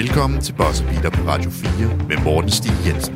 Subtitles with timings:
[0.00, 3.14] Velkommen til Boss Beater på Radio 4 med Morten Stig Jensen.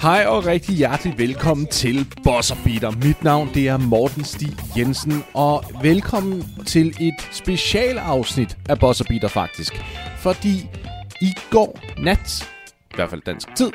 [0.00, 2.90] Hej og rigtig hjertelig velkommen til Bosser Beater.
[2.90, 9.28] Mit navn det er Morten Stig Jensen, og velkommen til et specialafsnit af Bosser Beater
[9.28, 9.84] faktisk.
[10.18, 10.68] Fordi
[11.20, 12.48] i går nat,
[12.90, 13.70] i hvert fald dansk tid,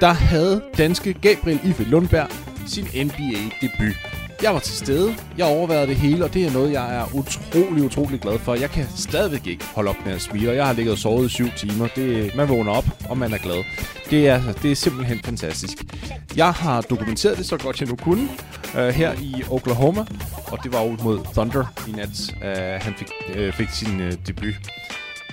[0.00, 2.28] der havde danske Gabriel Ife Lundberg
[2.66, 3.96] sin NBA-debut.
[4.42, 7.84] Jeg var til stede, jeg overvejede det hele, og det er noget, jeg er utrolig,
[7.84, 8.54] utrolig glad for.
[8.54, 11.26] Jeg kan stadigvæk ikke holde op med at smile, og jeg har ligget og sovet
[11.26, 11.88] i syv timer.
[11.96, 13.64] Det, man vågner op, og man er glad.
[14.10, 15.78] Det er, det er simpelthen fantastisk.
[16.36, 18.28] Jeg har dokumenteret det så godt jeg nu kunne
[18.74, 20.04] uh, her i Oklahoma,
[20.46, 24.12] og det var ud mod Thunder i nat, uh, han fik, uh, fik sin uh,
[24.26, 24.54] debut.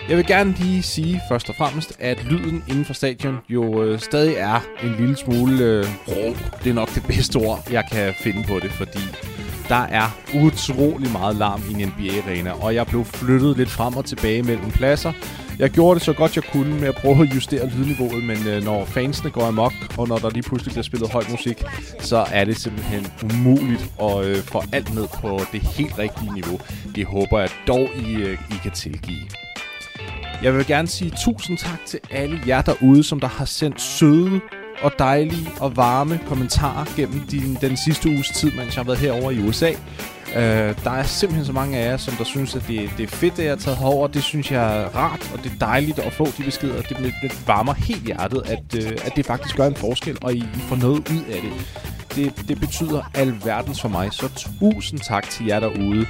[0.09, 3.99] Jeg vil gerne lige sige først og fremmest, at lyden inden for stadion jo øh,
[3.99, 6.35] stadig er en lille smule øh, rå.
[6.63, 8.99] Det er nok det bedste ord, jeg kan finde på det, fordi
[9.69, 14.05] der er utrolig meget larm i en NBA-arena, og jeg blev flyttet lidt frem og
[14.05, 15.13] tilbage mellem pladser.
[15.59, 18.63] Jeg gjorde det så godt jeg kunne med at prøve at justere lydniveauet, men øh,
[18.63, 21.63] når fansene går amok, og når der lige pludselig bliver spillet høj musik,
[21.99, 26.59] så er det simpelthen umuligt at øh, få alt ned på det helt rigtige niveau.
[26.95, 29.46] Det håber jeg dog, I, øh, I kan tilgive.
[30.43, 34.41] Jeg vil gerne sige tusind tak til alle jer derude, som der har sendt søde
[34.81, 38.99] og dejlige og varme kommentarer gennem din, den sidste uges tid, mens jeg har været
[38.99, 39.69] herovre i USA.
[39.69, 43.03] Uh, øh, der er simpelthen så mange af jer, som der synes, at det, det
[43.03, 44.07] er fedt, at jeg har taget herover.
[44.07, 46.81] Det synes jeg er rart, og det er dejligt at få de beskeder.
[46.81, 50.37] Det, det varmer helt hjertet, at, uh, at det faktisk gør en forskel, og I,
[50.37, 51.53] I får noget ud af det.
[52.15, 52.47] det.
[52.47, 56.05] Det betyder alverdens for mig, så tusind tak til jer derude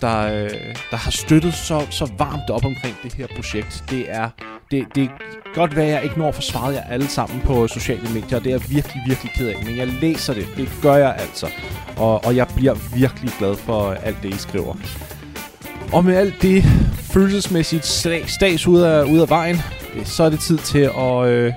[0.00, 0.50] der, øh,
[0.90, 3.84] der har støttet så, så varmt op omkring det her projekt.
[3.90, 4.30] Det er,
[4.70, 5.08] det, det er
[5.54, 8.44] godt være, at jeg ikke når at forsvare jer alle sammen på sociale medier, og
[8.44, 9.64] det er jeg virkelig, virkelig ked af.
[9.64, 10.46] Men jeg læser det.
[10.56, 11.46] Det gør jeg altså.
[11.96, 14.74] Og, og jeg bliver virkelig glad for alt det, I skriver.
[15.92, 16.64] Og med alt det
[17.12, 17.86] følelsesmæssigt
[18.26, 19.56] stags ud af, ud af vejen,
[19.94, 21.52] øh, så er det tid til at øh,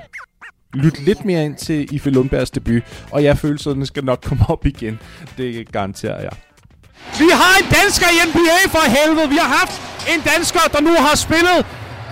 [0.74, 2.84] lytte lidt mere ind til Ife Lundbergs debut.
[3.12, 5.00] Og jeg følelserne skal nok komme op igen.
[5.38, 6.32] Det garanterer jeg.
[7.20, 9.30] Vi har en dansker i NBA for helvede.
[9.30, 9.76] Vi har haft
[10.14, 11.60] en dansker, der nu har spillet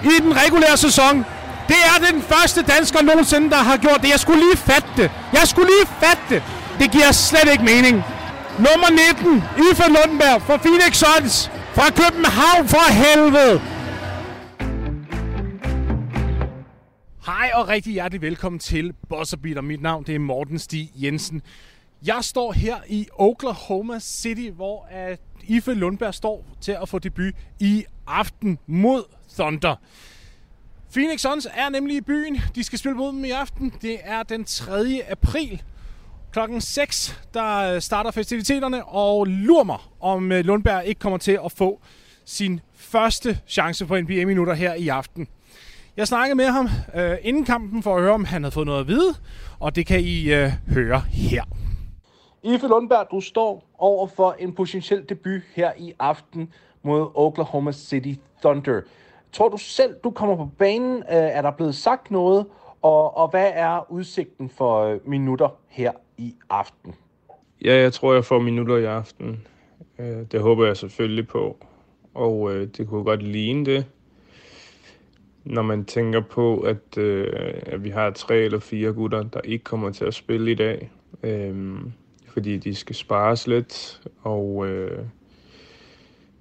[0.03, 1.25] i den regulære sæson.
[1.68, 4.09] Det er den første dansker nogensinde, der har gjort det.
[4.09, 5.12] Jeg skulle lige fatte det.
[5.34, 6.44] Jeg skulle lige fatte det.
[6.79, 7.96] Det giver slet ikke mening.
[8.57, 11.52] Nummer 19, Ife Lundberg fra Phoenix Suns.
[11.75, 13.62] Fra København for helvede.
[17.25, 21.41] Hej og rigtig hjertelig velkommen til Boss Mit navn det er Morten Stig Jensen.
[22.06, 27.34] Jeg står her i Oklahoma City, hvor at Ife Lundberg står til at få debut
[27.60, 29.04] i aften mod
[29.34, 29.76] Thunder.
[30.94, 32.42] Phoenix Suns er nemlig i byen.
[32.56, 33.74] De skal spille mod dem i aften.
[33.82, 35.02] Det er den 3.
[35.10, 35.62] april.
[36.32, 41.52] Klokken 6, der starter festiviteterne, og lurer mig, om øh, Lundberg ikke kommer til at
[41.52, 41.82] få
[42.26, 45.28] sin første chance på NBA-minutter her i aften.
[45.98, 48.80] Jeg snakkede med ham øh, inden kampen for at høre, om han havde fået noget
[48.80, 49.16] at vide,
[49.60, 51.44] og det kan I øh, høre her.
[52.44, 56.53] Ife Lundberg, du står over for en potentiel debut her i aften
[56.84, 58.81] mod Oklahoma City Thunder.
[59.31, 60.97] Tror du selv, du kommer på banen?
[60.97, 62.46] Øh, er der blevet sagt noget?
[62.81, 66.96] Og, og hvad er udsigten for øh, minutter her i aften?
[67.66, 69.47] Ja, jeg tror, jeg får minutter i aften.
[70.00, 71.58] Øh, det håber jeg selvfølgelig på.
[72.13, 73.85] Og det kunne godt ligne det,
[75.44, 79.91] når man tænker på, at, at vi har tre eller fire gutter, der ikke kommer
[79.91, 80.91] til at spille i dag
[81.23, 81.94] øhm,
[82.34, 85.06] fordi de skal spares lidt, og øh,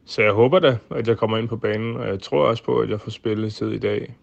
[0.05, 2.79] så jeg håber da, at jeg kommer ind på banen, og jeg tror også på,
[2.79, 4.15] at jeg får spilletid i dag.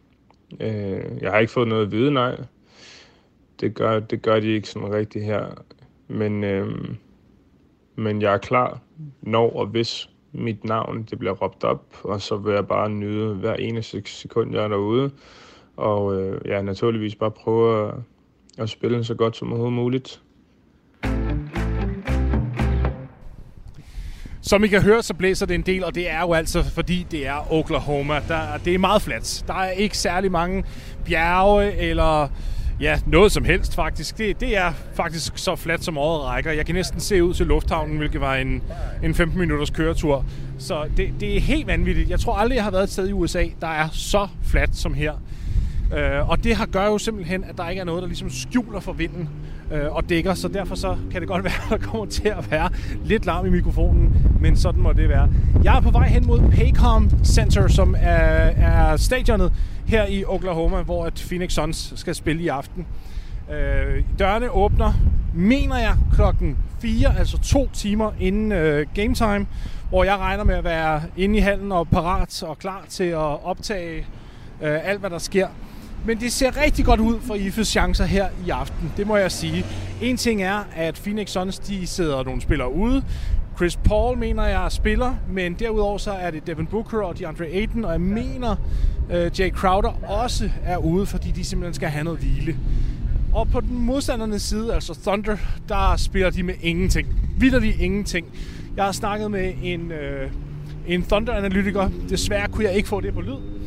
[0.60, 2.38] Øh, jeg har ikke fået noget at vide, nej.
[3.60, 5.46] Det gør, det gør de ikke sådan rigtigt her.
[6.08, 6.68] Men, øh,
[7.96, 8.80] men jeg er klar,
[9.22, 13.34] når og hvis mit navn det bliver råbt op, og så vil jeg bare nyde
[13.34, 15.12] hver eneste sekund, jeg er derude.
[15.76, 17.94] Og øh, ja, naturligvis bare prøve at,
[18.58, 20.22] at spille så godt som overhovedet muligt.
[24.48, 27.08] Som I kan høre, så blæser det en del, og det er jo altså, fordi
[27.12, 28.22] det er Oklahoma.
[28.28, 29.44] Der, det er meget fladt.
[29.48, 30.64] Der er ikke særlig mange
[31.06, 32.28] bjerge eller
[32.80, 34.18] ja, noget som helst faktisk.
[34.18, 36.52] Det, det er faktisk så fladt som året rækker.
[36.52, 38.62] Jeg kan næsten se ud til lufthavnen, hvilket var en,
[39.04, 40.26] en 15 minutters køretur.
[40.60, 42.10] Så det, det er helt vanvittigt.
[42.10, 44.94] Jeg tror aldrig, jeg har været et sted i USA, der er så fladt som
[44.94, 45.14] her.
[45.96, 48.80] Øh, og det har gør jo simpelthen, at der ikke er noget, der ligesom skjuler
[48.80, 49.30] for vinden
[49.72, 52.52] øh, og dækker, så derfor så kan det godt være, at der kommer til at
[52.52, 52.70] være
[53.06, 55.30] lidt larm i mikrofonen, men sådan må det være.
[55.64, 58.14] Jeg er på vej hen mod Paycom Center, som er,
[58.58, 59.54] er stadionet
[59.88, 62.88] her i Oklahoma, hvor at Phoenix Suns skal spille i aften.
[63.52, 64.94] Øh, dørene åbner,
[65.34, 69.48] mener jeg, klokken 4, altså to timer inden øh, game time,
[69.90, 73.46] hvor jeg regner med at være inde i hallen og parat og klar til at
[73.46, 73.98] optage
[74.62, 75.48] øh, alt, hvad der sker.
[76.08, 79.32] Men det ser rigtig godt ud for IFE's chancer her i aften, det må jeg
[79.32, 79.66] sige.
[80.02, 83.04] En ting er, at Phoenix Suns de sidder nogle spillere ude.
[83.58, 87.86] Chris Paul mener jeg spiller, men derudover så er det Devin Booker og DeAndre Ayton,
[87.86, 88.56] og jeg mener,
[89.10, 92.58] uh, Jay Crowder også er ude, fordi de simpelthen skal have noget hvile.
[93.34, 95.38] Og på den modstandernes side, altså Thunder,
[95.70, 97.08] der spiller de med ingenting.
[97.38, 98.28] Vilder de ingenting.
[98.76, 100.32] Jeg har snakket med en, øh,
[100.88, 101.90] en Thunder-analytiker.
[102.10, 103.58] Desværre kunne jeg ikke få det på lyd.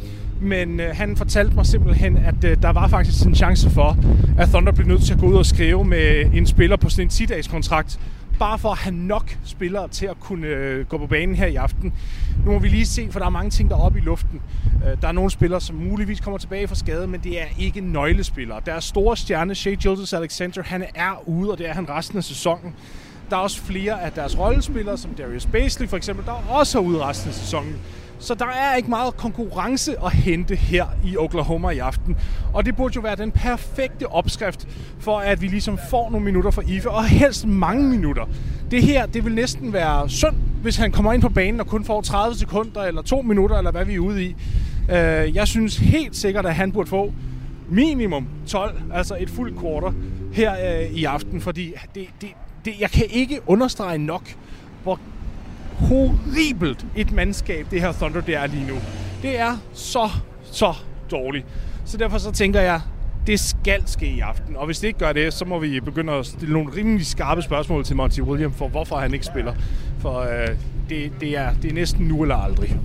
[0.40, 3.96] Men øh, han fortalte mig simpelthen, at øh, der var faktisk en chance for,
[4.38, 7.04] at Thunder blev nødt til at gå ud og skrive med en spiller på sådan
[7.04, 8.00] en 10-dages kontrakt,
[8.38, 11.56] bare for at have nok spillere til at kunne øh, gå på banen her i
[11.56, 11.92] aften.
[12.44, 14.40] Nu må vi lige se, for der er mange ting, der er oppe i luften.
[14.86, 17.80] Øh, der er nogle spillere, som muligvis kommer tilbage fra skade, men det er ikke
[17.80, 18.60] nøglespillere.
[18.66, 22.18] Der er store stjerne, Shea Gildas Alexander, han er ude, og det er han resten
[22.18, 22.74] af sæsonen.
[23.30, 26.82] Der er også flere af deres rollespillere, som Darius Basley for eksempel, der også er
[26.82, 27.76] ude resten af sæsonen.
[28.20, 32.16] Så der er ikke meget konkurrence at hente her i Oklahoma i aften.
[32.54, 34.68] Og det burde jo være den perfekte opskrift
[34.98, 38.24] for, at vi ligesom får nogle minutter for Ife, og helst mange minutter.
[38.70, 41.84] Det her, det vil næsten være synd, hvis han kommer ind på banen og kun
[41.84, 44.36] får 30 sekunder eller 2 minutter, eller hvad vi er ude i.
[44.90, 47.12] Øh, jeg synes helt sikkert, at han burde få
[47.68, 49.92] minimum 12, altså et fuldt quarter
[50.32, 52.28] her øh, i aften, fordi det, det,
[52.64, 54.34] det, jeg kan ikke understrege nok,
[54.82, 55.00] hvor
[55.80, 58.74] horribelt et mandskab, det her Thunder det er lige nu.
[59.22, 60.10] Det er så,
[60.52, 60.74] så
[61.10, 61.46] dårligt.
[61.84, 62.80] Så derfor så tænker jeg,
[63.26, 64.56] det skal ske i aften.
[64.56, 67.42] Og hvis det ikke gør det, så må vi begynde at stille nogle rimelig skarpe
[67.42, 69.54] spørgsmål til Monty William for, hvorfor han ikke spiller.
[69.98, 70.48] For øh,
[70.88, 72.76] det, det, er, det er næsten nu eller aldrig.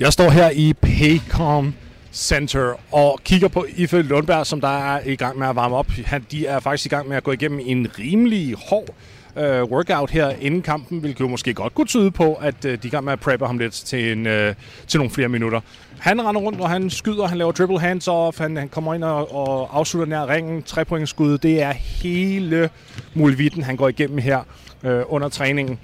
[0.00, 1.74] Jeg står her i Paycom
[2.16, 5.90] Center og kigger på Ife Lundberg, som der er i gang med at varme op.
[6.04, 8.88] Han, de er faktisk i gang med at gå igennem en rimelig hård
[9.36, 12.74] øh, workout her inden kampen, hvilket jo måske godt kunne tyde på, at øh, de
[12.74, 14.54] er i gang med at preppe ham lidt til, en, øh,
[14.86, 15.60] til nogle flere minutter.
[15.98, 19.04] Han render rundt, og han skyder, han laver dribble hands off, han, han kommer ind
[19.04, 21.38] og, og afslutter nær ringen, trepointsskud.
[21.38, 22.70] Det er hele
[23.14, 24.40] mulvitten, han går igennem her
[24.84, 25.78] øh, under træningen.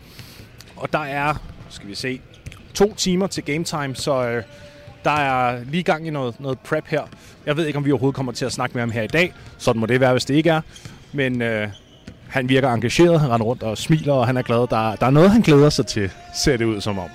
[0.76, 1.34] Og der er,
[1.68, 2.20] skal vi se,
[2.74, 4.42] to timer til game time, så øh,
[5.04, 7.02] der er lige gang i noget, noget prep her.
[7.46, 9.32] Jeg ved ikke, om vi overhovedet kommer til at snakke med ham her i dag.
[9.58, 10.60] Sådan må det være, hvis det ikke er.
[11.12, 11.68] Men øh,
[12.28, 14.58] han virker engageret, han render rundt og smiler, og han er glad.
[14.58, 17.08] Der, der er noget, han glæder sig til, ser det ud som om.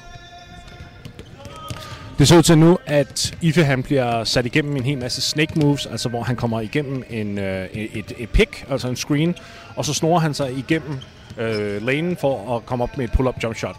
[2.19, 5.59] Det ser ud til nu, at Ife han bliver sat igennem en hel masse snake
[5.59, 9.35] moves, altså hvor han kommer igennem en, øh, et, et pick, altså en screen,
[9.75, 10.99] og så snor han sig igennem
[11.37, 13.75] øh, lanen for at komme op med et pull-up jump shot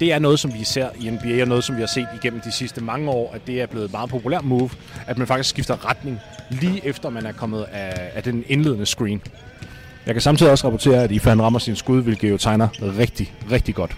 [0.00, 2.40] det er noget, som vi ser i NBA, og noget, som vi har set igennem
[2.40, 4.70] de sidste mange år, at det er blevet et meget populært move,
[5.06, 6.20] at man faktisk skifter retning
[6.50, 9.22] lige efter man er kommet af, af den indledende screen.
[10.06, 12.68] Jeg kan samtidig også rapportere, at Ifan rammer sin skud, hvilket jo tegner
[12.98, 13.96] rigtig, rigtig godt.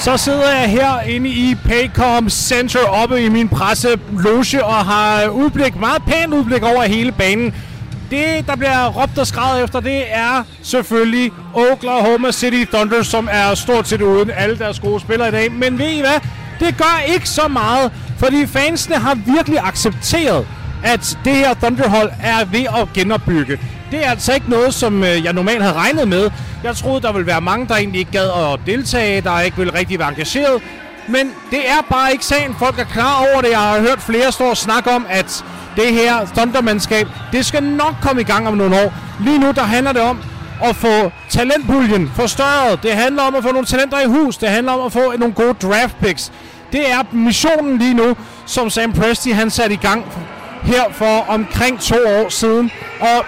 [0.00, 5.76] Så sidder jeg her inde i Paycom Center oppe i min presseloge og har udblik,
[5.76, 7.54] meget pænt udblik over hele banen.
[8.10, 13.54] Det, der bliver råbt og skrevet efter, det er selvfølgelig Oklahoma City Thunder, som er
[13.54, 15.52] stort set uden alle deres gode spillere i dag.
[15.52, 16.20] Men ved I hvad?
[16.60, 20.46] Det gør ikke så meget, fordi fansene har virkelig accepteret,
[20.84, 23.58] at det her Thunderhold er ved at genopbygge.
[23.90, 26.30] Det er altså ikke noget, som øh, jeg normalt havde regnet med.
[26.64, 29.74] Jeg troede, der ville være mange, der egentlig ikke gad at deltage, der ikke ville
[29.74, 30.62] rigtig være engageret.
[31.08, 32.54] Men det er bare ikke sagen.
[32.58, 33.50] Folk er klar over det.
[33.50, 35.44] Jeg har hørt flere stå og snakke om, at
[35.76, 38.94] det her Thundermandskab, det skal nok komme i gang om nogle år.
[39.20, 40.22] Lige nu, der handler det om
[40.62, 42.82] at få talentpuljen forstørret.
[42.82, 44.36] Det handler om at få nogle talenter i hus.
[44.36, 46.32] Det handler om at få nogle gode draft picks.
[46.72, 48.16] Det er missionen lige nu,
[48.46, 50.04] som Sam Presti han satte i gang
[50.62, 52.70] her for omkring to år siden.
[53.00, 53.24] Og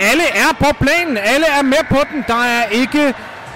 [0.00, 1.16] alle er på planen.
[1.16, 2.24] Alle er med på den.
[2.26, 3.14] Der er ikke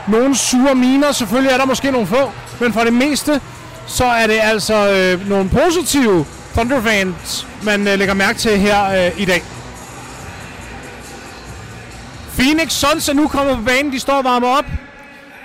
[0.09, 1.12] nogen sure miner.
[1.12, 2.32] Selvfølgelig er der måske nogle få.
[2.61, 3.40] Men for det meste,
[3.87, 9.20] så er det altså øh, nogle positive Thunderfans, man øh, lægger mærke til her øh,
[9.20, 9.42] i dag.
[12.38, 13.92] Phoenix Suns er nu kommet på banen.
[13.92, 14.64] De står og varmer op.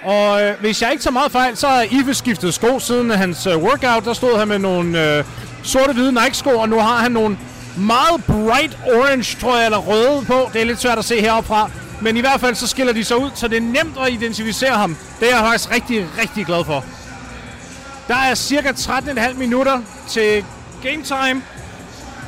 [0.04, 3.48] Og øh, hvis jeg ikke tager meget fejl, så har Ive skiftet sko siden hans
[3.48, 4.06] øh, workout.
[4.06, 5.24] Der stod han med nogle øh,
[5.64, 7.38] sorte-hvide Nike-sko, og nu har han nogle
[7.78, 10.50] meget bright orange, tror jeg, eller røde på.
[10.54, 11.70] Det er lidt svært at se heroppe fra.
[12.02, 14.74] Men i hvert fald så skiller de sig ud, så det er nemt at identificere
[14.74, 14.98] ham.
[15.20, 16.84] Det er jeg faktisk rigtig, rigtig glad for.
[18.08, 20.46] Der er cirka 13,5 minutter til
[20.84, 21.44] game time.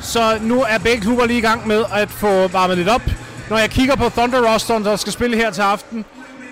[0.02, 3.02] Så nu er begge klubber lige i gang med at få varmet lidt op.
[3.50, 6.04] Når jeg kigger på Thunder rosteren, der skal spille her til aften,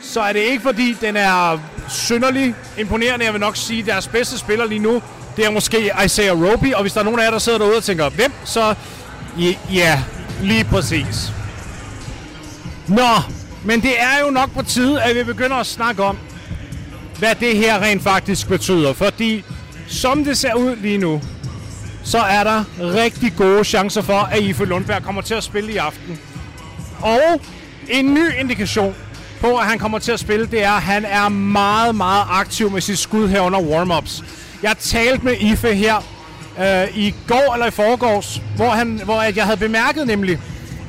[0.02, 3.24] så er det ikke fordi, den er synderlig imponerende.
[3.24, 5.02] Jeg vil nok sige, at deres bedste spiller lige nu,
[5.36, 6.72] det er måske Isaiah Roby.
[6.72, 8.32] Og hvis der er nogen af jer, der sidder derude og tænker, hvem?
[8.44, 8.74] Så
[9.72, 10.02] ja,
[10.42, 11.32] lige præcis.
[12.88, 13.08] Nå,
[13.64, 16.18] men det er jo nok på tide, at vi begynder at snakke om,
[17.18, 18.92] hvad det her rent faktisk betyder.
[18.92, 19.44] Fordi
[19.88, 21.22] som det ser ud lige nu,
[22.04, 25.76] så er der rigtig gode chancer for, at Ife Lundberg kommer til at spille i
[25.76, 26.18] aften.
[27.00, 27.40] Og
[27.88, 28.94] en ny indikation
[29.40, 32.70] på, at han kommer til at spille, det er, at han er meget, meget aktiv
[32.70, 34.24] med sit skud her under warm-ups.
[34.66, 35.96] Jeg talte med Ife her
[36.60, 40.38] øh, i går eller i forgårs, hvor, han, hvor jeg havde bemærket nemlig,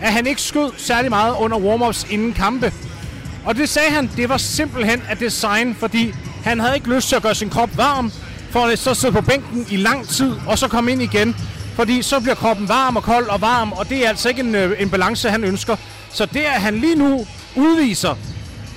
[0.02, 2.74] at han ikke skød særlig meget under warm-ups inden kampe.
[3.46, 7.16] Og det sagde han, det var simpelthen af design, fordi han havde ikke lyst til
[7.16, 8.12] at gøre sin krop varm,
[8.52, 11.36] for at så sidde på bænken i lang tid, og så komme ind igen.
[11.76, 14.56] Fordi så bliver kroppen varm og kold og varm, og det er altså ikke en,
[14.56, 15.76] øh, en balance, han ønsker.
[16.14, 18.16] Så det, at han lige nu udviser,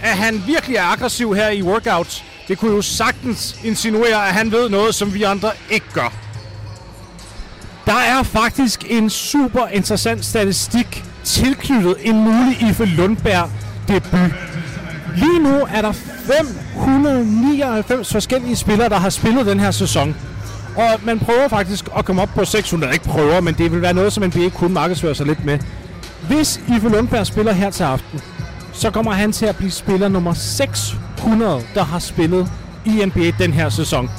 [0.03, 4.53] at han virkelig er aggressiv her i workouts, det kunne jo sagtens insinuere, at han
[4.53, 6.13] ved noget, som vi andre ikke gør.
[7.87, 13.51] Der er faktisk en super interessant statistik tilknyttet en mulig Ife Lundberg
[13.89, 14.35] debut.
[15.17, 20.17] Lige nu er der 599 forskellige spillere, der har spillet den her sæson.
[20.77, 22.93] Og man prøver faktisk at komme op på 600.
[22.93, 25.59] Ikke prøver, men det vil være noget, som NBA kunne markedsføre sig lidt med.
[26.29, 28.21] Hvis Ife Lundberg spiller her til aften,
[28.73, 32.51] så kommer han til at blive spiller nummer 600, der har spillet
[32.85, 34.11] i NBA den her sæson.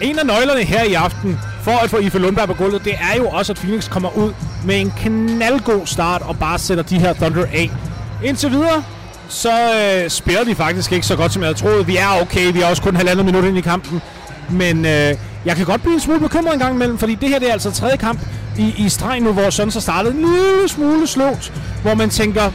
[0.00, 3.16] En af nøglerne her i aften for at få Ife Lundberg på gulvet, det er
[3.16, 4.32] jo også, at Phoenix kommer ud
[4.64, 7.70] med en knaldgod start og bare sætter de her Thunder af.
[8.24, 8.84] Indtil videre,
[9.28, 11.86] så øh, spiller de faktisk ikke så godt, som jeg havde troet.
[11.86, 14.02] Vi er okay, vi er også kun halvandet minut ind i kampen.
[14.50, 17.38] Men øh, jeg kan godt blive en smule bekymret en gang imellem, fordi det her
[17.38, 18.20] det er altså tredje kamp
[18.58, 22.50] i, i streg nu, hvor sådan så startede en lille smule sløvt, hvor man tænker,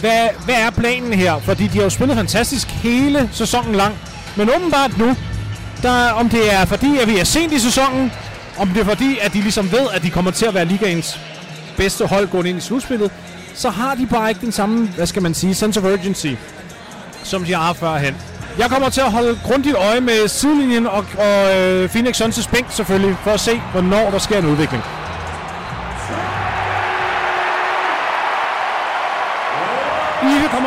[0.00, 1.38] hvad, hvad er planen her?
[1.38, 3.94] Fordi de har jo spillet fantastisk hele sæsonen lang.
[4.36, 5.16] Men åbenbart nu,
[5.82, 8.12] der, om det er fordi, at vi er sent i sæsonen,
[8.58, 11.20] om det er fordi, at de ligesom ved, at de kommer til at være ligaens
[11.76, 13.10] bedste hold gående ind i slutspillet,
[13.54, 16.26] så har de bare ikke den samme, hvad skal man sige, sense of urgency,
[17.22, 18.16] som de har haft førhen.
[18.58, 22.66] Jeg kommer til at holde grundigt øje med sidelinjen og, og øh, Phoenix Suns' bænk
[22.70, 24.82] selvfølgelig, for at se, hvornår der sker en udvikling.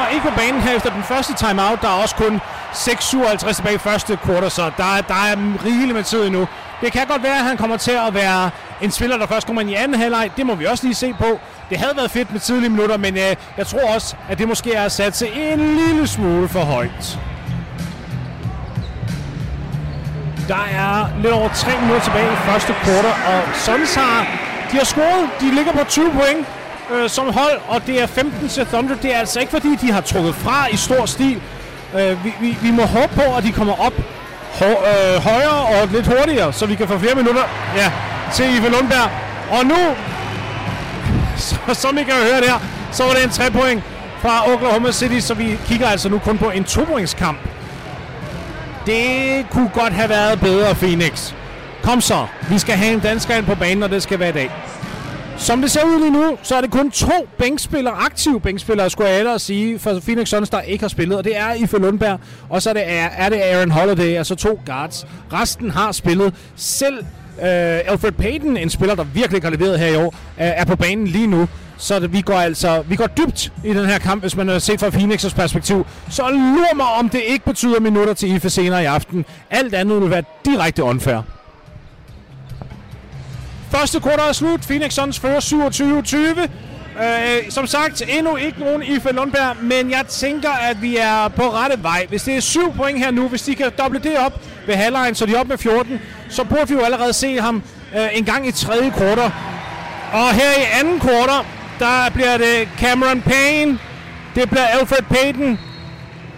[0.07, 1.81] Kommer ikke på banen her efter den første timeout.
[1.81, 2.41] Der er også kun
[2.73, 5.35] 6.57 tilbage i første kvartal, så der, der er
[5.65, 6.47] rigeligt med tid endnu.
[6.81, 8.49] Det kan godt være, at han kommer til at være
[8.81, 10.31] en spiller, der først kommer ind i anden halvleg.
[10.37, 11.39] Det må vi også lige se på.
[11.69, 14.73] Det havde været fedt med tidlige minutter, men øh, jeg tror også, at det måske
[14.73, 17.19] er sat til en lille smule for højt.
[20.47, 24.21] Der er lidt over 3 minutter tilbage i første kvartal, og Suns har,
[24.71, 25.29] de har scoret.
[25.41, 26.47] De ligger på 20 point
[26.91, 28.95] øh, som hold, og det er 15 til Thunder.
[28.95, 31.41] Det er altså ikke fordi, de har trukket fra i stor stil.
[31.99, 33.93] Øh, vi, vi, vi må håbe på, at de kommer op
[34.59, 37.43] hår, øh, højere og lidt hurtigere, så vi kan få flere minutter
[37.75, 37.91] ja,
[38.33, 39.09] til Ive Lundberg.
[39.51, 39.75] Og nu,
[41.47, 43.83] så, som I kan høre der, så var det en 3 point
[44.19, 46.81] fra Oklahoma City, så vi kigger altså nu kun på en 2
[47.17, 47.37] kamp.
[48.85, 51.33] Det kunne godt have været bedre, Phoenix.
[51.83, 54.33] Kom så, vi skal have en dansker ind på banen, og det skal være i
[54.33, 54.51] dag.
[55.39, 59.09] Som det ser ud lige nu, så er det kun to bænkspillere, aktive bænkspillere, skulle
[59.09, 61.17] jeg ellers sige, for Phoenix Suns, der ikke har spillet.
[61.17, 62.83] Og det er Ife Lundberg, og så er det,
[63.17, 65.07] er det Aaron Holiday, altså to guards.
[65.33, 66.33] Resten har spillet.
[66.55, 67.45] Selv øh,
[67.87, 71.27] Alfred Payton, en spiller, der virkelig har leveret her i år, er på banen lige
[71.27, 71.47] nu.
[71.77, 74.59] Så det, vi går altså vi går dybt i den her kamp, hvis man har
[74.59, 75.85] set fra Phoenix's perspektiv.
[76.09, 79.25] Så lur mig, om det ikke betyder minutter til Ife senere i aften.
[79.49, 81.36] Alt andet vil være direkte unfair.
[83.71, 84.61] Første kvartal er slut.
[84.61, 86.41] Phoenix Suns fører 27-20.
[86.41, 86.47] Øh,
[86.97, 91.43] øh, som sagt, endnu ikke nogen i Lundberg, men jeg tænker, at vi er på
[91.43, 92.05] rette vej.
[92.09, 94.33] Hvis det er 7 point her nu, hvis de kan doble det op
[94.67, 97.63] ved halvlejen, så de er op med 14, så burde vi jo allerede se ham
[97.97, 99.31] øh, en gang i tredje kvartal.
[100.13, 101.45] Og her i anden kvartal,
[101.79, 103.79] der bliver det Cameron Payne,
[104.35, 105.59] det bliver Alfred Payton,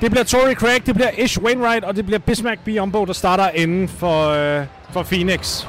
[0.02, 3.50] det bliver Tory Craig, det bliver Ish Wainwright, og det bliver Bismack Biombo, der starter
[3.50, 5.66] inden for, øh, for Phoenix.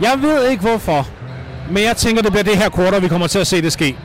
[0.00, 1.08] Jeg ved ikke hvorfor,
[1.70, 3.96] men jeg tænker, det bliver det her quarter, vi kommer til at se det ske.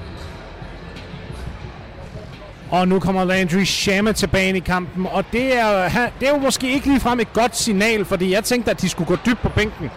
[2.71, 6.73] Og nu kommer Landry Shamet tilbage i kampen, og det er, det er jo måske
[6.73, 9.91] ikke ligefrem et godt signal, fordi jeg tænkte, at de skulle gå dybt på bænken.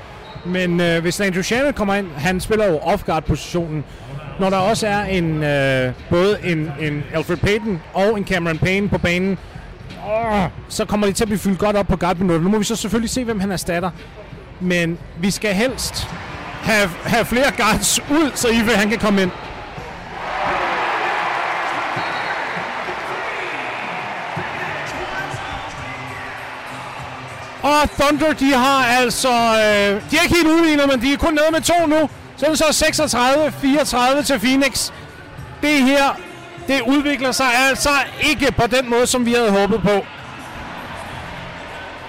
[0.47, 3.85] Men øh, hvis Landry Shamet kommer ind, han spiller jo off-guard-positionen,
[4.41, 8.89] når der også er en øh, både en, en Alfred Payton og en Cameron Payne
[8.89, 9.39] på banen,
[10.09, 12.43] åh, så kommer de til at blive fyldt godt op på guardminuttet.
[12.43, 13.91] Nu må vi så selvfølgelig se, hvem han erstatter.
[14.61, 16.09] Men vi skal helst
[16.63, 19.31] have, have flere guards ud, så Ive han kan komme ind.
[27.63, 29.29] Og Thunder, de har altså...
[29.29, 32.11] Øh, de er ikke helt udlignet, men de er kun nede med to nu.
[32.37, 32.85] Så er det så
[34.21, 34.91] 36-34 til Phoenix.
[35.63, 36.21] Det her,
[36.69, 37.91] det udvikler sig altså
[38.31, 40.07] ikke på den måde, som vi havde håbet på.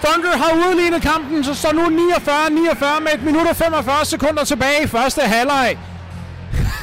[0.04, 4.84] Thunder har udlignet kampen, så står nu 49-49 med et minut og 45 sekunder tilbage
[4.84, 5.77] i første halvleg.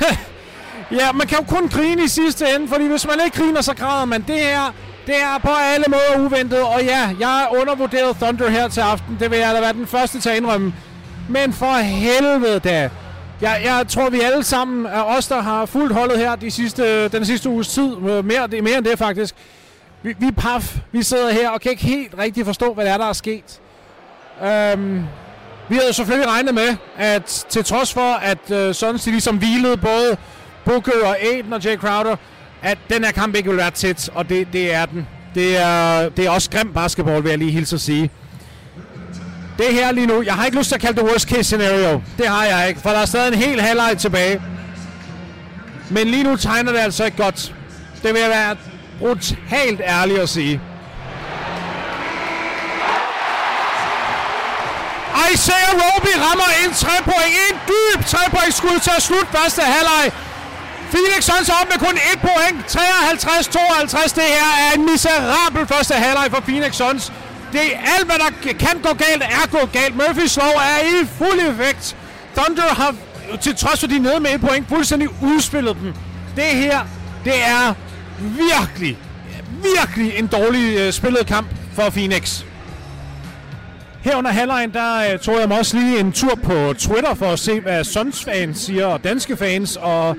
[1.00, 3.74] ja, man kan jo kun grine i sidste ende, fordi hvis man ikke griner, så
[3.74, 4.24] græder man.
[4.26, 4.74] Det her,
[5.06, 9.16] det er på alle måder uventet, og ja, jeg er undervurderet Thunder her til aften.
[9.20, 10.74] Det vil jeg da være den første til at indrømme.
[11.28, 12.90] Men for helvede da.
[13.40, 17.08] Jeg, jeg tror, vi alle sammen er os, der har fulgt holdet her de sidste,
[17.08, 17.96] den sidste uges tid.
[18.22, 19.34] Mere, det, mere end det faktisk.
[20.04, 20.76] Vi, vi er paf.
[20.92, 23.60] Vi sidder her og kan ikke helt rigtig forstå, hvad der er, der er sket.
[24.44, 25.02] Øhm,
[25.68, 29.76] vi havde selvfølgelig regnet med, at til trods for, at øh, Suns de ligesom hvilede
[29.76, 30.16] både
[30.64, 32.16] Booker og Aiden og Jay Crowder,
[32.62, 35.06] at den her kamp ikke vil være tæt, og det, det er den.
[35.34, 38.10] Det er, det er også grim basketball, vil jeg lige hilse at sige.
[39.58, 42.02] Det her lige nu, jeg har ikke lyst til at kalde det worst case scenario.
[42.18, 44.42] Det har jeg ikke, for der er stadig en hel halvleg tilbage.
[45.90, 47.54] Men lige nu tegner det altså ikke godt.
[48.02, 48.56] Det vil jeg være
[48.98, 50.60] brutalt ærlig at sige.
[55.32, 57.34] Isaiah Roby rammer en trepoint.
[57.48, 60.12] en dyb trepoint skud til at slutte første halvleg.
[60.92, 62.76] Phoenix Suns op med kun et point.
[62.76, 64.14] 53-52.
[64.14, 67.12] Det her er en miserabel første halvleg for Phoenix Suns.
[67.52, 69.96] Det er alt, hvad der kan gå galt, er gået galt.
[69.96, 71.96] Murphys Law er i fuld effekt.
[72.36, 72.94] Thunder har,
[73.40, 75.94] til trods for de nede med et point, fuldstændig udspillet dem.
[76.36, 76.80] Det her,
[77.24, 77.74] det er
[78.20, 78.98] virkelig,
[79.62, 82.44] virkelig en dårlig øh, spillet kamp for Phoenix.
[84.00, 87.26] Her under halvlejen, der øh, tog jeg mig også lige en tur på Twitter for
[87.26, 90.16] at se, hvad Suns-fans siger, og danske fans, og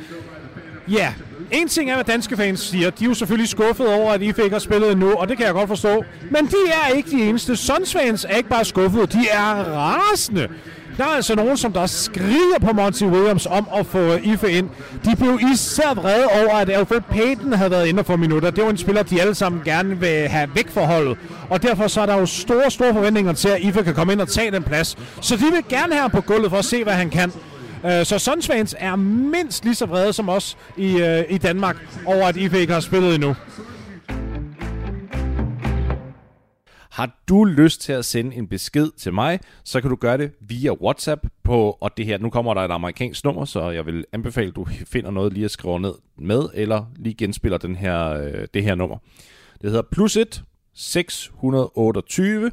[0.88, 1.14] Ja,
[1.52, 2.90] en ting er, hvad danske fans siger.
[2.90, 5.46] De er jo selvfølgelig skuffet over, at I fik har spillet nu, og det kan
[5.46, 6.06] jeg godt forstå.
[6.32, 7.56] Men de er ikke de eneste.
[7.56, 10.48] Suns fans er ikke bare skuffet, de er rasende.
[10.98, 14.70] Der er altså nogen, som der skriger på Monty Williams om at få Ife ind.
[15.06, 18.52] De blev især vrede over, at Alfred Payton havde været inde for minutter.
[18.52, 21.18] Det var en spiller, de alle sammen gerne vil have væk fra holdet.
[21.50, 24.22] Og derfor så er der jo store, store forventninger til, at Ife kan komme ind
[24.22, 24.98] og tage den plads.
[25.22, 27.32] Så de vil gerne have ham på gulvet for at se, hvad han kan.
[27.86, 32.28] Øh, så Suns er mindst lige så vrede som os i, øh, i Danmark over,
[32.28, 33.36] at IFE ikke har spillet endnu.
[36.96, 40.32] Har du lyst til at sende en besked til mig, så kan du gøre det
[40.40, 44.06] via WhatsApp på, og det her, nu kommer der et amerikansk nummer, så jeg vil
[44.12, 48.10] anbefale, at du finder noget lige at skrive ned med, eller lige genspiller den her,
[48.10, 48.98] øh, det her nummer.
[49.62, 52.52] Det hedder plus 1 628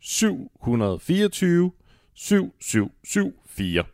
[0.00, 1.70] 724
[2.14, 3.93] 7774.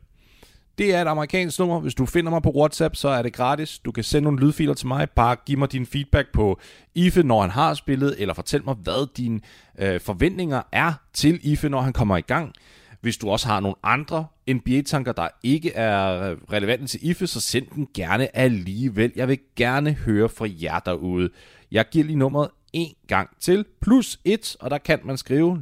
[0.81, 1.81] Det er et amerikansk nummer.
[1.81, 3.79] Hvis du finder mig på WhatsApp, så er det gratis.
[3.79, 5.11] Du kan sende nogle lydfiler til mig.
[5.11, 6.61] Bare giv mig din feedback på
[6.95, 9.41] Ife, når han har spillet, eller fortæl mig, hvad dine
[9.79, 12.53] øh, forventninger er til Ife, når han kommer i gang.
[13.01, 17.41] Hvis du også har nogle andre NBA-tanker, der ikke er øh, relevante til IFE, så
[17.41, 19.13] send den gerne alligevel.
[19.17, 21.31] Jeg vil gerne høre fra jer derude.
[21.73, 25.61] Jeg giver lige nummeret en gang til, plus 1, og der kan man skrive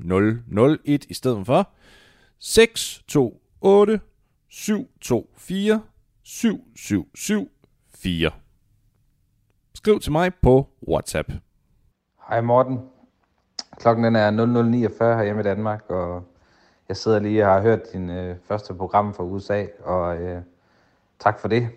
[0.50, 1.70] 001 i stedet for
[2.40, 4.00] 628
[4.59, 5.83] 724
[6.25, 8.33] 7774.
[9.75, 11.33] Skriv til mig på WhatsApp.
[12.29, 12.81] Hej Morten.
[13.77, 14.31] Klokken den er
[15.18, 16.23] 00.49 hjemme i Danmark, og
[16.88, 20.42] jeg sidder lige og har hørt din øh, første program fra USA, og øh,
[21.18, 21.68] tak for det.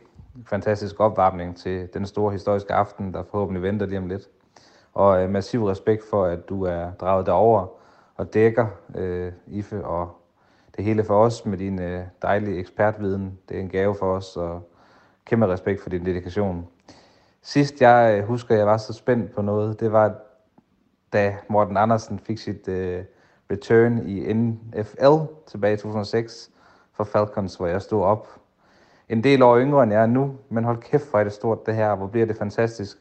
[0.45, 4.29] Fantastisk opvarmning til den store historiske aften, der forhåbentlig venter lige om lidt.
[4.93, 7.67] Og øh, massiv respekt for, at du er draget derover
[8.15, 10.20] og dækker øh, IFE og
[10.81, 13.39] det hele for os med din øh, dejlige ekspertviden.
[13.49, 14.71] Det er en gave for os, og
[15.25, 16.67] kæmpe respekt for din dedikation.
[17.41, 20.15] Sidst jeg øh, husker, jeg var så spændt på noget, det var,
[21.13, 23.03] da Morten Andersen fik sit øh,
[23.51, 26.51] return i NFL tilbage i 2006
[26.93, 28.27] for Falcons, hvor jeg stod op.
[29.09, 31.65] En del år yngre end jeg er nu, men hold kæft, hvor er det stort
[31.65, 32.97] det her, hvor bliver det fantastisk.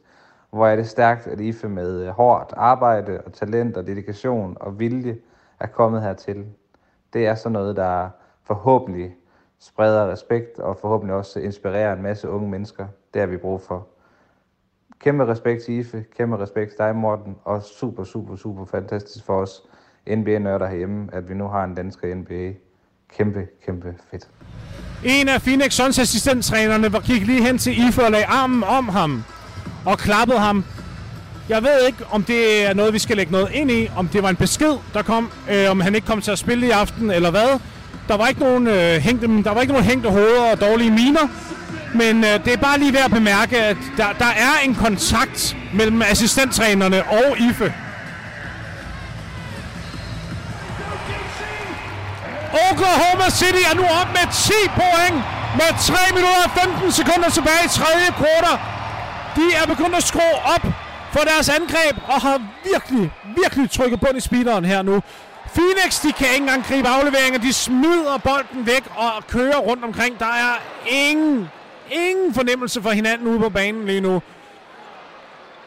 [0.50, 4.78] Hvor er det stærkt, at IFE med øh, hårdt arbejde og talent og dedikation og
[4.78, 5.16] vilje
[5.60, 6.46] er kommet hertil
[7.12, 8.08] det er sådan noget, der
[8.42, 9.14] forhåbentlig
[9.60, 12.86] spreder respekt og forhåbentlig også inspirerer en masse unge mennesker.
[13.14, 13.86] Det har vi brug for.
[15.00, 19.40] kæmpe respekt til Ife, kæmpe respekt til dig, Morten, og super, super, super fantastisk for
[19.40, 19.62] os
[20.08, 22.52] NBA-nørder herhjemme, at vi nu har en dansker i NBA.
[23.16, 24.28] Kæmpe, kæmpe fedt.
[25.04, 28.88] En af Phoenix Suns assistenttrænerne var gik lige hen til Ife og lagde armen om
[28.88, 29.22] ham
[29.86, 30.64] og klappede ham.
[31.48, 34.22] Jeg ved ikke, om det er noget, vi skal lægge noget ind i, om det
[34.22, 37.10] var en besked, der kom, øh, om han ikke kom til at spille i aften,
[37.10, 37.58] eller hvad.
[38.08, 41.28] Der var ikke nogen, øh, hængte, der var ikke nogen hængte hoveder og dårlige miner,
[41.94, 45.56] men øh, det er bare lige værd at bemærke, at der, der er en kontakt
[45.74, 47.74] mellem assistenttrænerne og Ife.
[52.70, 55.16] Oklahoma City er nu op med 10 point
[55.58, 58.58] med 3 minutter og 15 sekunder tilbage i tredje kvartal.
[59.36, 60.66] De er begyndt at skrue op
[61.12, 62.42] for deres angreb og har
[62.72, 65.02] virkelig, virkelig trykket bund i speederen her nu.
[65.54, 67.38] Phoenix, de kan ikke engang gribe afleveringer.
[67.38, 70.18] De smider bolden væk og kører rundt omkring.
[70.18, 71.48] Der er ingen,
[71.90, 74.22] ingen fornemmelse for hinanden ude på banen lige nu.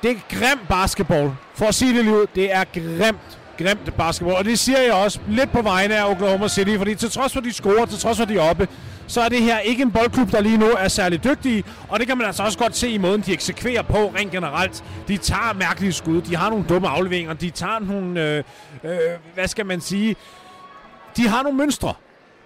[0.03, 1.31] Det er grimt basketball.
[1.55, 4.37] For at sige det lige ud, det er grimt grimt basketball.
[4.37, 7.39] Og det siger jeg også lidt på vegne af Oklahoma City, fordi til trods for,
[7.39, 8.67] de scorer, til trods for, de er oppe,
[9.07, 11.63] så er det her ikke en boldklub, der lige nu er særlig dygtige.
[11.89, 14.83] Og det kan man altså også godt se i måden, de eksekverer på rent generelt.
[15.07, 18.43] De tager mærkelige skud, de har nogle dumme afleveringer, de tager nogle, øh,
[18.83, 18.97] øh,
[19.33, 20.15] hvad skal man sige,
[21.17, 21.93] de har nogle mønstre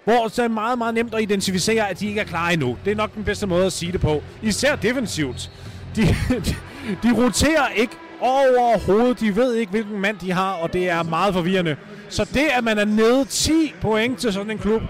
[0.04, 2.76] hvor det er meget, meget nemt at identificere, at de ikke er klar endnu.
[2.84, 4.22] Det er nok den bedste måde at sige det på.
[4.42, 5.50] Især defensivt.
[5.96, 6.02] De,
[6.46, 6.56] de,
[7.02, 9.20] de roterer ikke overhovedet.
[9.20, 11.76] De ved ikke, hvilken mand de har, og det er meget forvirrende.
[12.08, 14.82] Så det, at man er nede 10 point til sådan en klub,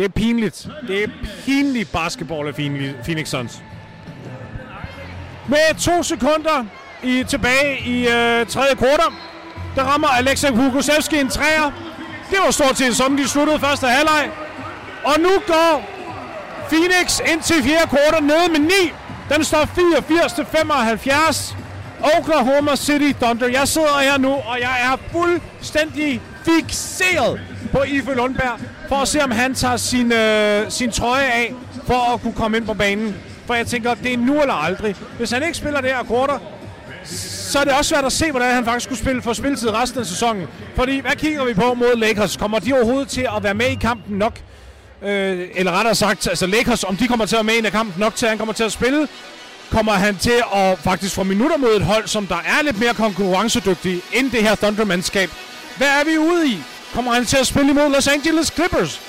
[0.00, 0.68] det er pinligt.
[0.88, 1.08] Det er
[1.44, 2.54] pinligt basketball af
[3.04, 3.62] Phoenix Suns.
[5.48, 6.64] Med to sekunder
[7.02, 9.12] i, tilbage i øh, tredje kvartal,
[9.76, 11.72] der rammer Alexa Kukusevski en træer.
[12.30, 14.30] Det var stort set som de sluttede første halvleg.
[15.04, 15.90] Og nu går
[16.68, 18.72] Phoenix ind til fjerde kvartal nede med 9.
[19.34, 21.56] Den står 84 til 75.
[22.18, 23.48] Oklahoma City Thunder.
[23.48, 27.40] Jeg sidder her nu, og jeg er fuldstændig fixeret
[27.72, 28.58] på Ife Lundberg,
[28.90, 31.54] for at se, om han tager sin, øh, sin trøje af,
[31.86, 33.16] for at kunne komme ind på banen.
[33.46, 34.96] For jeg tænker, det er nu eller aldrig.
[35.18, 36.38] Hvis han ikke spiller det her korter,
[37.04, 40.00] så er det også svært at se, hvordan han faktisk skulle spille for spilletid resten
[40.00, 40.46] af sæsonen.
[40.76, 42.36] Fordi, hvad kigger vi på mod Lakers?
[42.36, 44.40] Kommer de overhovedet til at være med i kampen nok?
[45.02, 47.94] Øh, eller rettere sagt, altså Lakers, om de kommer til at være med i kampen
[48.00, 49.08] nok til, at han kommer til at spille?
[49.70, 52.94] kommer han til at faktisk få minutter mod et hold, som der er lidt mere
[52.94, 55.30] konkurrencedygtig end det her Thunder-mandskab.
[55.76, 56.58] Hvad er vi ude i?
[56.94, 59.00] Kommer han til at spille imod Los Angeles Clippers?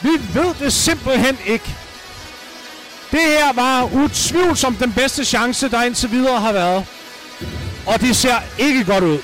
[0.00, 1.76] Vi ved det simpelthen ikke.
[3.10, 6.86] Det her var utvivlsomt den bedste chance, der indtil videre har været.
[7.86, 9.18] Og det ser ikke godt ud.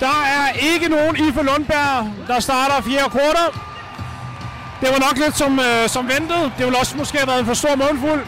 [0.00, 3.60] Der er ikke nogen Ife Lundberg, der starter fjerde kvartal.
[4.80, 6.52] Det var nok lidt som, øh, som ventet.
[6.58, 8.26] Det ville også måske have været en for stor mundfuld.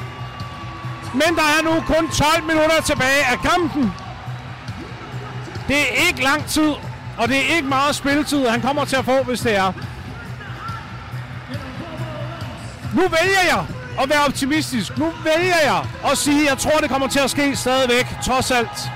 [1.13, 3.93] Men der er nu kun 12 minutter tilbage af kampen.
[5.69, 6.73] Det er ikke lang tid,
[7.19, 9.73] og det er ikke meget spilletid, han kommer til at få, hvis det er.
[12.95, 13.65] Nu vælger jeg
[14.03, 14.99] at være optimistisk.
[14.99, 18.51] Nu vælger jeg at sige, at jeg tror, det kommer til at ske stadigvæk, trods
[18.51, 18.91] alt.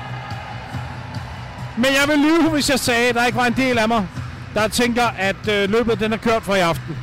[1.76, 4.08] Men jeg vil lyve, hvis jeg sagde, at der ikke var en del af mig,
[4.54, 6.96] der tænker, at øh, løbet den er kørt for i aften.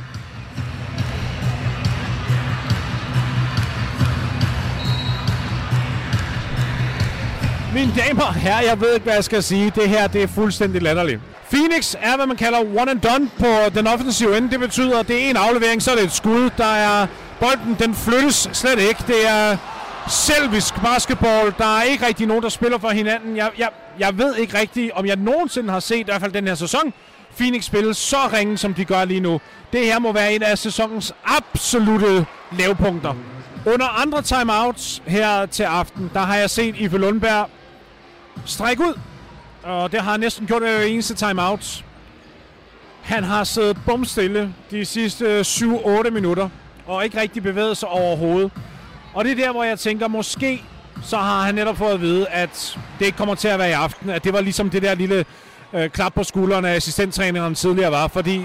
[7.74, 9.72] Mine damer og herrer, jeg ved ikke, hvad jeg skal sige.
[9.74, 11.20] Det her, det er fuldstændig latterligt.
[11.50, 14.50] Phoenix er, hvad man kalder one and done på den offensive ende.
[14.50, 16.50] Det betyder, at det er en aflevering, så er det et skud.
[16.56, 17.06] Der er
[17.40, 19.04] bolden, den flyttes slet ikke.
[19.06, 19.56] Det er
[20.08, 21.54] selvisk basketball.
[21.58, 23.36] Der er ikke rigtig nogen, der spiller for hinanden.
[23.36, 26.46] Jeg, jeg, jeg ved ikke rigtig, om jeg nogensinde har set, i hvert fald den
[26.46, 26.92] her sæson,
[27.36, 29.40] Phoenix spille så ringe, som de gør lige nu.
[29.72, 32.26] Det her må være en af sæsonens absolute
[32.58, 33.14] lavpunkter.
[33.66, 37.48] Under andre timeouts her til aften, der har jeg set Ife Lundberg
[38.46, 38.98] stræk ud.
[39.62, 41.84] Og det har han næsten gjort hver eneste timeout.
[43.02, 46.48] Han har siddet bumstille de sidste 7-8 minutter,
[46.86, 48.52] og ikke rigtig bevæget sig overhovedet.
[49.14, 50.64] Og det er der, hvor jeg tænker, måske
[51.02, 53.72] så har han netop fået at vide, at det ikke kommer til at være i
[53.72, 54.10] aften.
[54.10, 55.24] At det var ligesom det der lille
[55.72, 58.08] øh, klap på skulderen af assistenttræneren tidligere var.
[58.08, 58.44] Fordi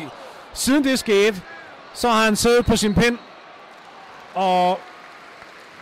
[0.54, 1.42] siden det skete,
[1.94, 3.18] så har han siddet på sin pind
[4.34, 4.80] og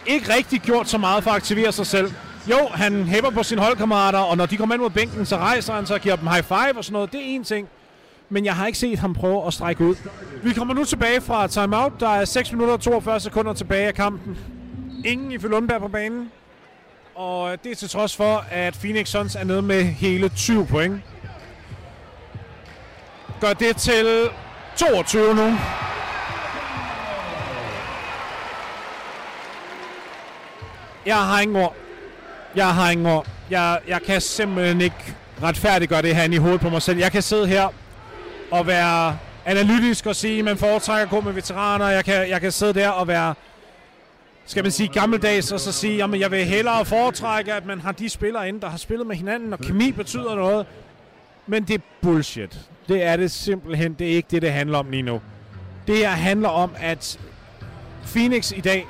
[0.06, 2.13] ikke rigtig gjort så meget for at aktivere sig selv.
[2.49, 5.73] Jo, han hæpper på sine holdkammerater, og når de kommer ind mod bænken, så rejser
[5.73, 7.12] han sig og giver dem high five og sådan noget.
[7.12, 7.67] Det er en ting.
[8.30, 9.95] Men jeg har ikke set ham prøve at strække ud.
[10.43, 11.91] Vi kommer nu tilbage fra timeout.
[11.99, 14.38] Der er 6 minutter og 42 sekunder tilbage af kampen.
[15.06, 16.32] Ingen i Lundberg på banen.
[17.15, 20.65] Og øh, det er til trods for, at Phoenix Suns er nede med hele 20
[20.65, 21.01] point.
[23.41, 24.30] Gør det til
[24.75, 25.58] 22 nu.
[31.06, 31.75] Jeg har ingen ord.
[32.55, 33.27] Jeg har ingen ord.
[33.49, 36.99] Jeg, jeg kan simpelthen ikke retfærdiggøre det her i hovedet på mig selv.
[36.99, 37.67] Jeg kan sidde her
[38.51, 41.87] og være analytisk og sige, at man foretrækker at gå med veteraner.
[41.87, 43.33] Jeg kan, jeg kan sidde der og være,
[44.45, 47.91] skal man sige, gammeldags, og så sige, at jeg vil hellere foretrække, at man har
[47.91, 50.65] de spillere inde, der har spillet med hinanden, og kemi betyder noget.
[51.47, 52.59] Men det er bullshit.
[52.87, 53.93] Det er det simpelthen.
[53.93, 55.21] Det er ikke det, det handler om lige nu.
[55.87, 57.19] Det her handler om, at
[58.05, 58.87] Phoenix i dag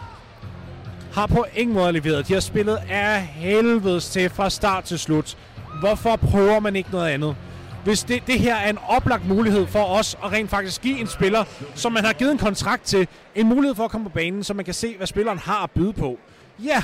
[1.13, 2.27] har på ingen måde leveret.
[2.27, 5.37] De har spillet af helvedes til fra start til slut.
[5.79, 7.35] Hvorfor prøver man ikke noget andet?
[7.83, 11.07] Hvis det, det her er en oplagt mulighed for os at rent faktisk give en
[11.07, 11.43] spiller,
[11.75, 14.53] som man har givet en kontrakt til, en mulighed for at komme på banen, så
[14.53, 16.19] man kan se, hvad spilleren har at byde på.
[16.63, 16.83] Ja,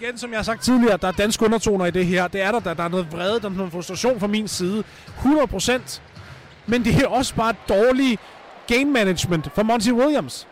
[0.00, 2.28] igen, som jeg har sagt tidligere, der er danske undertoner i det her.
[2.28, 4.84] Det er der, der, der er noget vrede, der er noget frustration fra min side.
[5.24, 6.00] 100%.
[6.66, 8.18] Men det er også bare dårlig
[8.66, 10.46] game management for Monty Williams.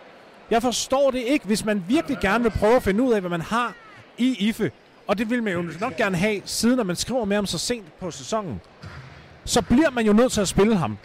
[0.50, 3.30] Jeg forstår det ikke, hvis man virkelig gerne vil prøve at finde ud af, hvad
[3.30, 3.74] man har
[4.18, 4.70] i IFE.
[5.06, 7.59] Og det vil man jo nok gerne have, siden at man skriver med ham så
[7.59, 8.61] sent på sæsonen.
[9.44, 10.98] Så bliver man jo nødt til at spille ham.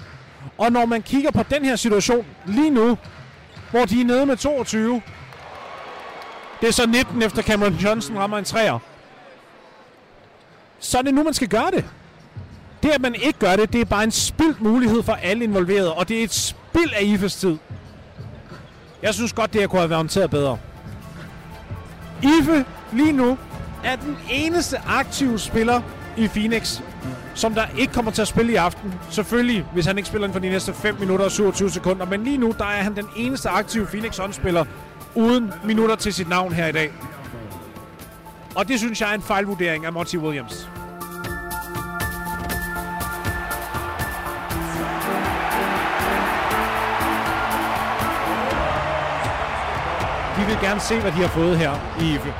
[0.57, 2.97] Og når man kigger på den her situation lige nu,
[3.71, 5.01] hvor de er nede med 22,
[6.61, 8.79] det er så 19 efter Cameron Johnson rammer en træer.
[10.79, 11.85] Så er det nu, man skal gøre det.
[12.83, 15.93] Det, at man ikke gør det, det er bare en spildt mulighed for alle involverede,
[15.93, 17.57] og det er et spild af IFE's tid.
[19.03, 20.57] Jeg synes godt, det her kunne have været håndteret bedre.
[22.23, 23.37] IFE lige nu
[23.83, 25.81] er den eneste aktive spiller
[26.17, 26.81] i Phoenix,
[27.35, 28.93] som der ikke kommer til at spille i aften.
[29.09, 32.05] Selvfølgelig, hvis han ikke spiller inden for de næste 5 minutter og 27 sekunder.
[32.05, 34.65] Men lige nu, der er han den eneste aktive Phoenix håndspiller
[35.15, 36.91] uden minutter til sit navn her i dag.
[38.55, 40.69] Og det synes jeg er en fejlvurdering af Monty Williams.
[50.41, 52.33] De vil gerne se, hvad de har fået her i IFE.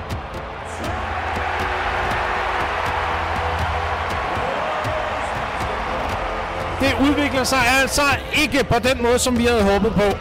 [6.80, 8.02] Det udvikler sig altså
[8.44, 10.18] ikke på den måde, som vi havde håbet på.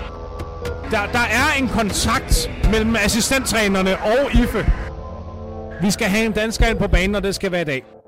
[0.90, 4.66] Der, der er en kontakt mellem assistenttrænerne og IFE.
[5.83, 8.00] Vi skal have en dansker ind på banen, og det skal være i dag.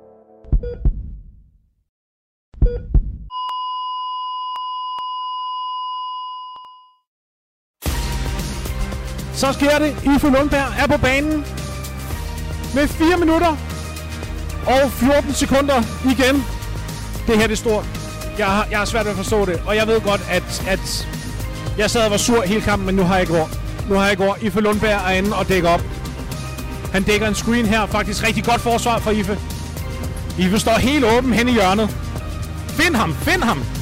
[9.42, 9.96] Så sker det.
[10.16, 11.44] Ife Lundberg er på banen
[12.74, 13.57] med 4 minutter
[14.66, 16.44] og 14 sekunder igen.
[17.26, 17.85] Det her det er stort.
[18.38, 21.09] Jeg har, jeg har svært ved at forstå det, og jeg ved godt, at, at
[21.78, 23.50] jeg sad og var sur hele kampen, men nu har jeg ikke ord.
[23.88, 24.38] Nu har jeg ikke ord.
[24.42, 25.83] Ife Lundberg er inde og dækker op.
[26.92, 27.87] Han dækker en screen her.
[27.87, 29.38] Faktisk rigtig godt forsvar for Ife.
[30.38, 31.90] Ife står helt åben hen i hjørnet.
[32.68, 33.14] Find ham!
[33.14, 33.81] Find ham!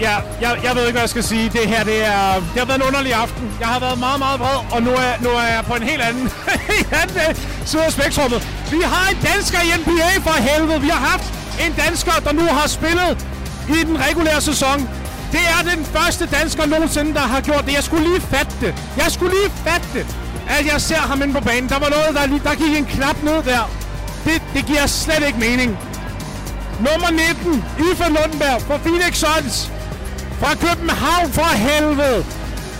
[0.00, 1.48] Ja, jeg, jeg ved ikke, hvad jeg skal sige.
[1.48, 3.52] Det her, det, er, det har været en underlig aften.
[3.60, 6.02] Jeg har været meget, meget vred, og nu er, nu er jeg på en helt
[6.02, 6.30] anden,
[7.02, 8.48] anden øh, side af spektrummet.
[8.70, 10.80] Vi har en dansker i NBA for helvede.
[10.80, 11.24] Vi har haft
[11.66, 13.26] en dansker, der nu har spillet
[13.68, 14.88] i den regulære sæson.
[15.32, 17.72] Det er den første dansker nogensinde, der har gjort det.
[17.74, 18.74] Jeg skulle lige fatte det.
[18.96, 20.06] Jeg skulle lige fatte det,
[20.48, 21.68] at jeg ser ham inde på banen.
[21.68, 23.70] Der var noget, der, lige, der gik en knap ned der.
[24.24, 25.78] Det, det giver slet ikke mening.
[26.78, 29.70] Nummer 19, Ifa Lundberg fra Phoenix Suns.
[30.40, 32.24] Fra København for helvede.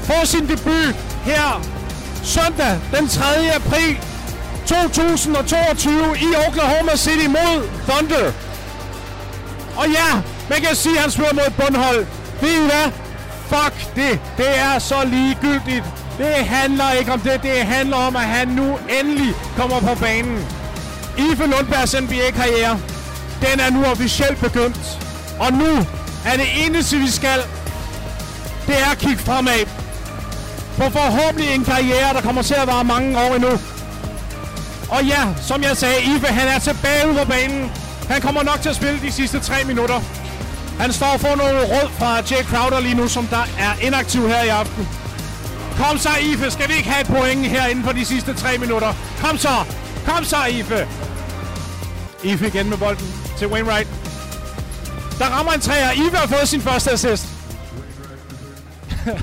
[0.03, 1.63] Får sin debut her
[2.23, 3.25] søndag den 3.
[3.55, 3.99] april
[4.67, 8.33] 2022 i Oklahoma City mod Thunder.
[9.77, 12.07] Og ja, man kan sige, at han spiller mod bundhold.
[12.41, 12.93] Ved I hvad?
[13.49, 14.21] Fuck det.
[14.37, 15.85] Det er så ligegyldigt.
[16.19, 17.43] Det handler ikke om det.
[17.43, 20.47] Det handler om, at han nu endelig kommer på banen.
[21.19, 22.79] Ife Lundbergs NBA-karriere,
[23.41, 24.99] den er nu officielt begyndt.
[25.39, 25.87] Og nu
[26.27, 27.41] at det eneste, vi skal,
[28.67, 29.67] det er at kigge fremad.
[30.77, 33.51] På forhåbentlig en karriere, der kommer til at vare mange år endnu.
[34.89, 37.71] Og ja, som jeg sagde, Ife, han er tilbage ude på banen.
[38.09, 40.01] Han kommer nok til at spille de sidste tre minutter.
[40.81, 44.43] Han står for noget råd fra Jay Crowder lige nu, som der er inaktiv her
[44.43, 44.89] i aften.
[45.79, 46.51] Kom så, Ife.
[46.51, 48.95] Skal vi ikke have et point her inden for de sidste tre minutter?
[49.21, 49.55] Kom så.
[50.07, 50.89] Kom så, Ife.
[52.25, 53.89] Ife igen med bolden til Wainwright.
[55.19, 55.93] Der rammer en træer.
[55.93, 57.27] Ive har fået sin første assist.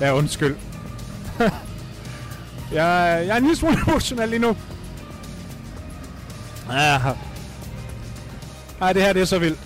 [0.00, 0.56] ja, undskyld.
[2.72, 4.56] jeg, jeg er en lille smule emotionel lige nu.
[6.70, 6.98] Ja.
[8.80, 9.58] Ej, det her det er så vildt.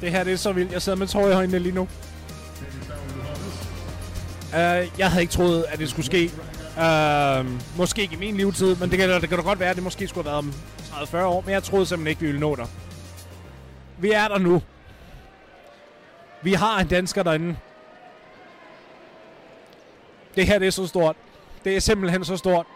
[0.00, 0.72] Det her det er så vildt.
[0.72, 1.88] Jeg sidder med tår i øjnene lige nu.
[4.52, 6.30] Uh, jeg havde ikke troet, at det skulle ske.
[6.76, 7.46] Uh,
[7.78, 9.84] måske ikke i min levetid, men det kan, det kan da godt være, at det
[9.84, 11.40] måske skulle have været om 30-40 år.
[11.40, 12.66] Men jeg troede simpelthen ikke, vi ville nå der.
[13.98, 14.62] Vi er der nu.
[16.42, 17.56] Vi har en dansker derinde.
[20.34, 21.16] Det her det er så stort.
[21.64, 22.66] Det er simpelthen så stort.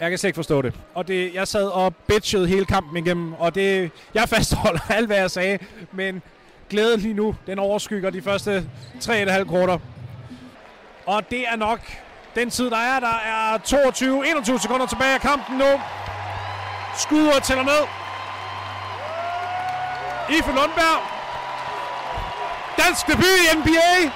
[0.00, 0.74] Jeg kan slet ikke forstå det.
[0.94, 5.16] Og det, jeg sad og bitchede hele kampen igennem, og det, jeg fastholder alt, hvad
[5.16, 5.58] jeg sagde,
[5.92, 6.22] men
[6.70, 9.78] glæden lige nu, den overskygger de første 3,5 korter.
[11.06, 11.80] Og det er nok
[12.34, 13.00] den tid, der er.
[13.00, 15.80] Der er 22-21 sekunder tilbage af kampen nu.
[16.96, 17.82] Skyder tæller ned.
[20.38, 21.00] Ife Lundberg.
[22.78, 24.10] Dansk debut i NBA.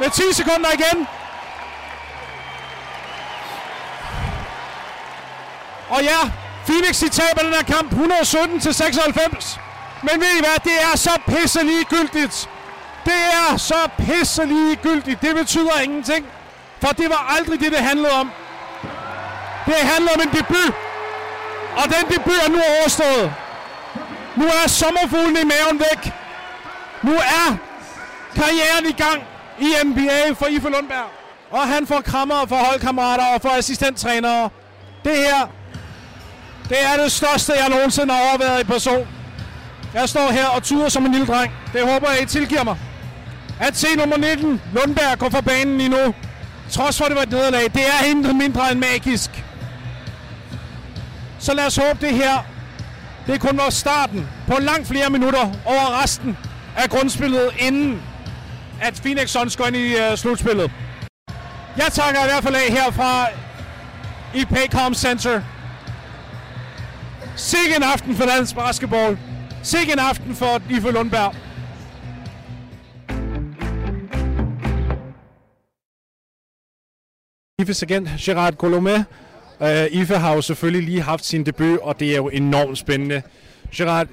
[0.00, 1.06] Med 10 sekunder igen.
[5.88, 6.30] Og ja,
[6.66, 9.60] Phoenix de taber den her kamp 117 til 96.
[10.02, 12.48] Men ved I hvad, det er så pisse ligegyldigt.
[13.04, 15.22] Det er så pisse ligegyldigt.
[15.22, 16.26] Det betyder ingenting.
[16.80, 18.30] For det var aldrig det, det handlede om.
[19.66, 20.74] Det handler om en debut.
[21.76, 23.32] Og den debut er nu overstået.
[24.36, 26.12] Nu er sommerfuglen i maven væk.
[27.02, 27.56] Nu er
[28.34, 29.22] karrieren i gang
[29.60, 31.10] i NBA for Ife Lundberg.
[31.50, 34.50] Og han får krammer for holdkammerater og for assistenttrænere.
[35.04, 35.46] Det her,
[36.68, 39.06] det er det største, jeg nogensinde har overværet i person.
[39.94, 41.52] Jeg står her og tuder som en lille dreng.
[41.72, 42.78] Det håber jeg, I tilgiver mig.
[43.60, 46.14] At se nummer 19, Lundberg, går fra banen lige nu.
[46.70, 47.62] Trods for, at det var et nederlag.
[47.62, 49.44] Det er intet mindre end magisk.
[51.38, 52.44] Så lad os håbe det her.
[53.26, 56.36] Det er kun vores starten på langt flere minutter over resten
[56.76, 58.02] af grundspillet, inden
[58.80, 60.70] at Phoenix Suns går ind i uh, slutspillet.
[61.76, 63.26] Jeg takker i hvert fald af herfra
[64.34, 65.42] i Paycom Center.
[67.36, 69.18] Sikke en aften for dansk basketball.
[69.62, 71.34] Sikke en aften for Ife Lundberg.
[77.60, 79.04] Ifes agent Gerard Colomé.
[79.60, 83.22] Uh, Ife har jo selvfølgelig lige haft sin debut, og det er jo enormt spændende.
[83.74, 84.08] Gerard,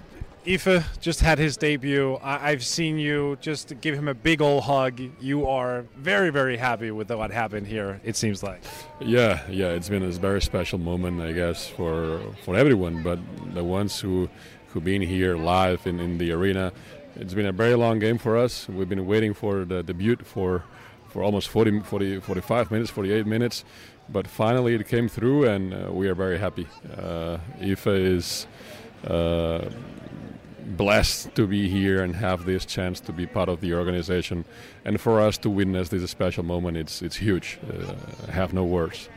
[0.45, 2.15] Ife just had his debut.
[2.23, 4.93] I- I've seen you just give him a big old hug.
[5.21, 8.59] You are very, very happy with what happened here, it seems like.
[9.01, 13.19] Yeah, yeah, it's been a very special moment, I guess, for for everyone, but
[13.53, 14.27] the ones who
[14.73, 16.71] who been here live in, in the arena.
[17.21, 18.67] It's been a very long game for us.
[18.69, 20.63] We've been waiting for the debut for
[21.09, 23.63] for almost 40, 40 45 minutes, 48 minutes,
[24.09, 26.67] but finally it came through, and uh, we are very happy.
[26.97, 28.47] Uh, Ife is.
[29.05, 29.69] Uh,
[30.75, 34.43] blessed to be here and have this chance to be part of the organization
[34.83, 39.07] and for us to witness this special moment it's it's huge uh, have no words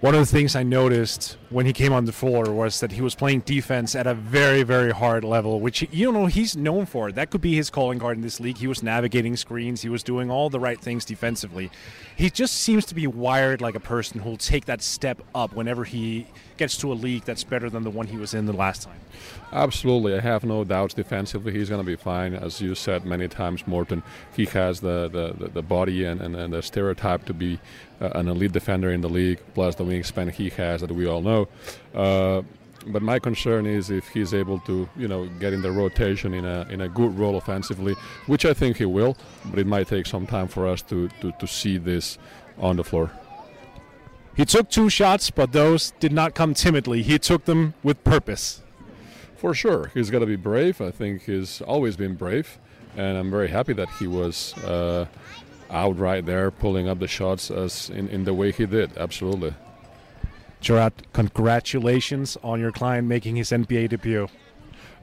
[0.00, 3.00] One of the things I noticed when he came on the floor was that he
[3.00, 7.10] was playing defense at a very, very hard level, which you know he's known for.
[7.10, 8.58] That could be his calling card in this league.
[8.58, 11.68] He was navigating screens, he was doing all the right things defensively.
[12.14, 15.82] He just seems to be wired like a person who'll take that step up whenever
[15.82, 16.28] he
[16.58, 19.00] gets to a league that's better than the one he was in the last time.
[19.52, 22.34] Absolutely, I have no doubts defensively he's going to be fine.
[22.34, 24.02] As you said many times, Morton,
[24.36, 27.58] he has the, the, the, body and, and, and the stereotype to be
[28.00, 31.22] uh, an elite defender in the league, plus the wingspan he has that we all
[31.22, 31.48] know.
[31.94, 32.42] Uh,
[32.86, 36.44] but my concern is if he's able to, you know, get in the rotation in
[36.44, 37.94] a in a good role offensively,
[38.26, 39.16] which I think he will.
[39.46, 42.18] But it might take some time for us to, to, to see this
[42.58, 43.10] on the floor.
[44.38, 47.02] He took two shots, but those did not come timidly.
[47.02, 48.62] He took them with purpose.
[49.36, 50.80] For sure, he's got to be brave.
[50.80, 52.56] I think he's always been brave,
[52.96, 55.06] and I'm very happy that he was uh,
[55.70, 58.96] out right there, pulling up the shots as in, in the way he did.
[58.96, 59.54] Absolutely.
[60.60, 64.28] Gerard, congratulations on your client making his NBA debut.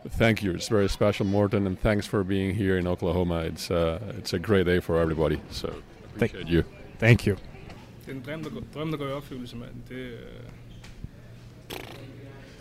[0.07, 0.51] Thank you.
[0.51, 3.39] It's very special, Morton, and thanks for being here in Oklahoma.
[3.39, 5.41] It's uh, it's a great day for everybody.
[5.51, 5.73] So
[6.17, 6.63] Thank- appreciate you.
[6.99, 7.35] Thank you.
[8.05, 9.71] Det er en drøm, der går, drøm, der går i opfyldelse, mand.
[9.89, 10.19] Det, øh,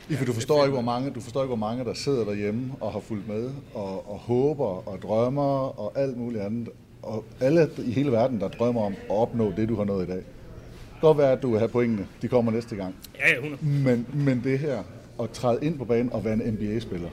[0.08, 2.92] Ife, du forstår ikke, hvor mange, du forstår ikke, hvor mange, der sidder derhjemme og
[2.92, 6.68] har fulgt med, og, og håber og drømmer og alt muligt andet.
[7.02, 10.08] Og alle i hele verden, der drømmer om at opnå det, du har nået i
[10.10, 10.16] dag.
[10.16, 12.06] Det kan godt være, at du vil have pointene.
[12.22, 12.94] De kommer næste gang.
[13.18, 13.64] ja, ja, 100.
[13.64, 14.82] Men, men det her,
[15.22, 17.08] at træde ind på banen og være en NBA-spiller,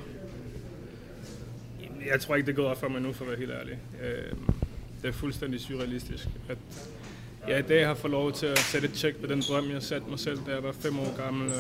[2.12, 3.78] Jeg tror ikke, det gået op for mig nu, for at være helt ærlig.
[4.04, 4.34] Øh,
[5.02, 6.58] det er fuldstændig surrealistisk, at
[7.48, 9.84] jeg i dag har fået lov til at sætte et tjek på den drøm, jeg
[9.84, 11.52] satte mig selv, da jeg var fem år gammel.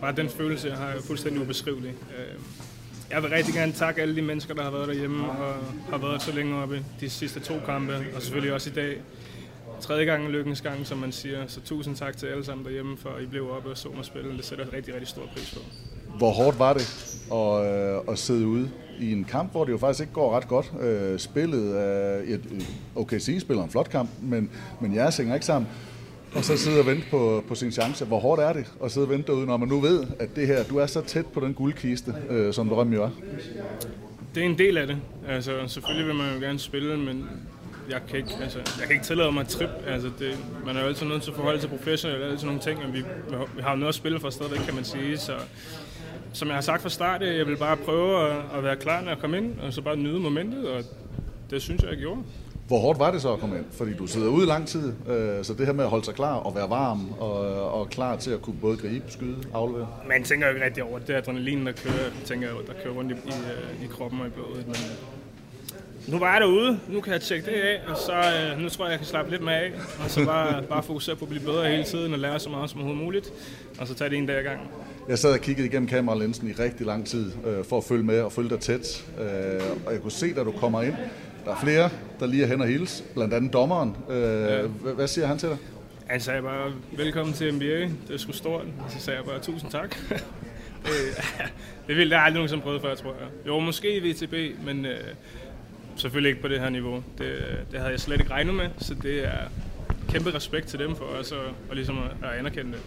[0.00, 1.90] Bare den følelse, jeg har, er fuldstændig ubeskrivelig.
[1.90, 2.34] Øh,
[3.10, 5.54] jeg vil rigtig gerne takke alle de mennesker, der har været derhjemme og
[5.90, 8.96] har været så længe oppe de sidste to kampe, og selvfølgelig også i dag.
[9.80, 11.46] Tredje gang er lykkens gang, som man siger.
[11.46, 14.04] Så tusind tak til alle sammen derhjemme, for at I blev oppe og så mig
[14.04, 14.36] spille.
[14.36, 15.60] Det sætter jeg rigtig, rigtig stor pris på.
[16.16, 18.70] Hvor hårdt var det at, øh, at sidde ude
[19.00, 20.72] i en kamp, hvor det jo faktisk ikke går ret godt?
[20.80, 25.70] Øh, spillet af et, OKC spiller en flot kamp, men, men jeres hænger ikke sammen.
[26.34, 28.04] Og så sidde og vente på, på sin chance.
[28.04, 30.46] Hvor hårdt er det at sidde og vente derude, når man nu ved, at det
[30.46, 33.10] her, du er så tæt på den guldkiste, øh, som drømmen jo er?
[34.34, 34.96] Det er en del af det.
[35.28, 37.24] Altså, selvfølgelig vil man jo gerne spille, men
[37.90, 39.70] jeg kan ikke, altså, jeg kan ikke tillade mig at trip.
[39.86, 42.60] Altså, det, man er jo altid nødt til at forholde sig professionelt og altid nogle
[42.60, 42.98] ting, og vi,
[43.56, 45.18] vi har jo noget at spille for stadigvæk, kan man sige.
[45.18, 45.32] Så,
[46.32, 49.08] som jeg har sagt fra start, jeg vil bare prøve at, at være klar, når
[49.08, 50.82] jeg kommer ind, og så bare nyde momentet, og
[51.50, 52.20] det synes jeg, jeg gjorde.
[52.68, 53.64] Hvor hårdt var det så at komme ind?
[53.70, 56.14] Fordi du sidder ude i lang tid, øh, så det her med at holde sig
[56.14, 57.32] klar og være varm og,
[57.72, 59.88] og klar til at kunne både gribe, skyde, aflevere.
[60.08, 63.12] Man tænker jo ikke rigtig over det adrenalin, der kører, tænker jeg, der kører rundt
[63.12, 64.66] i, i, øh, i kroppen og i blodet.
[64.66, 64.76] Men
[66.06, 68.84] nu var jeg derude, nu kan jeg tjekke det af, og så øh, nu tror
[68.84, 69.72] jeg, jeg kan slappe lidt med af,
[70.04, 72.70] og så bare, bare fokusere på at blive bedre hele tiden og lære så meget
[72.70, 73.32] som overhovedet muligt,
[73.80, 74.66] og så tage det en dag ad gangen.
[75.08, 78.20] Jeg sad og kiggede igennem kameralinsen i rigtig lang tid øh, for at følge med
[78.20, 80.94] og følge dig tæt, øh, og jeg kunne se, da du kommer ind,
[81.44, 81.90] der er flere,
[82.20, 83.96] der lige er hen og hils, blandt andet dommeren.
[84.10, 84.62] Øh, ja.
[84.94, 85.56] Hvad siger han til dig?
[86.06, 88.62] Han sagde bare, velkommen til NBA, det er sgu stort.
[88.62, 89.96] Og så sagde jeg bare, tusind tak.
[91.86, 93.46] det ville jeg aldrig nogensinde prøvet før, tror jeg.
[93.46, 94.98] Jo, måske i VTB, men øh,
[95.96, 97.02] selvfølgelig ikke på det her niveau.
[97.18, 97.32] Det,
[97.70, 99.38] det havde jeg slet ikke regnet med, så det er
[100.08, 101.38] kæmpe respekt til dem for os at,
[101.68, 102.80] og ligesom at, at anerkende det.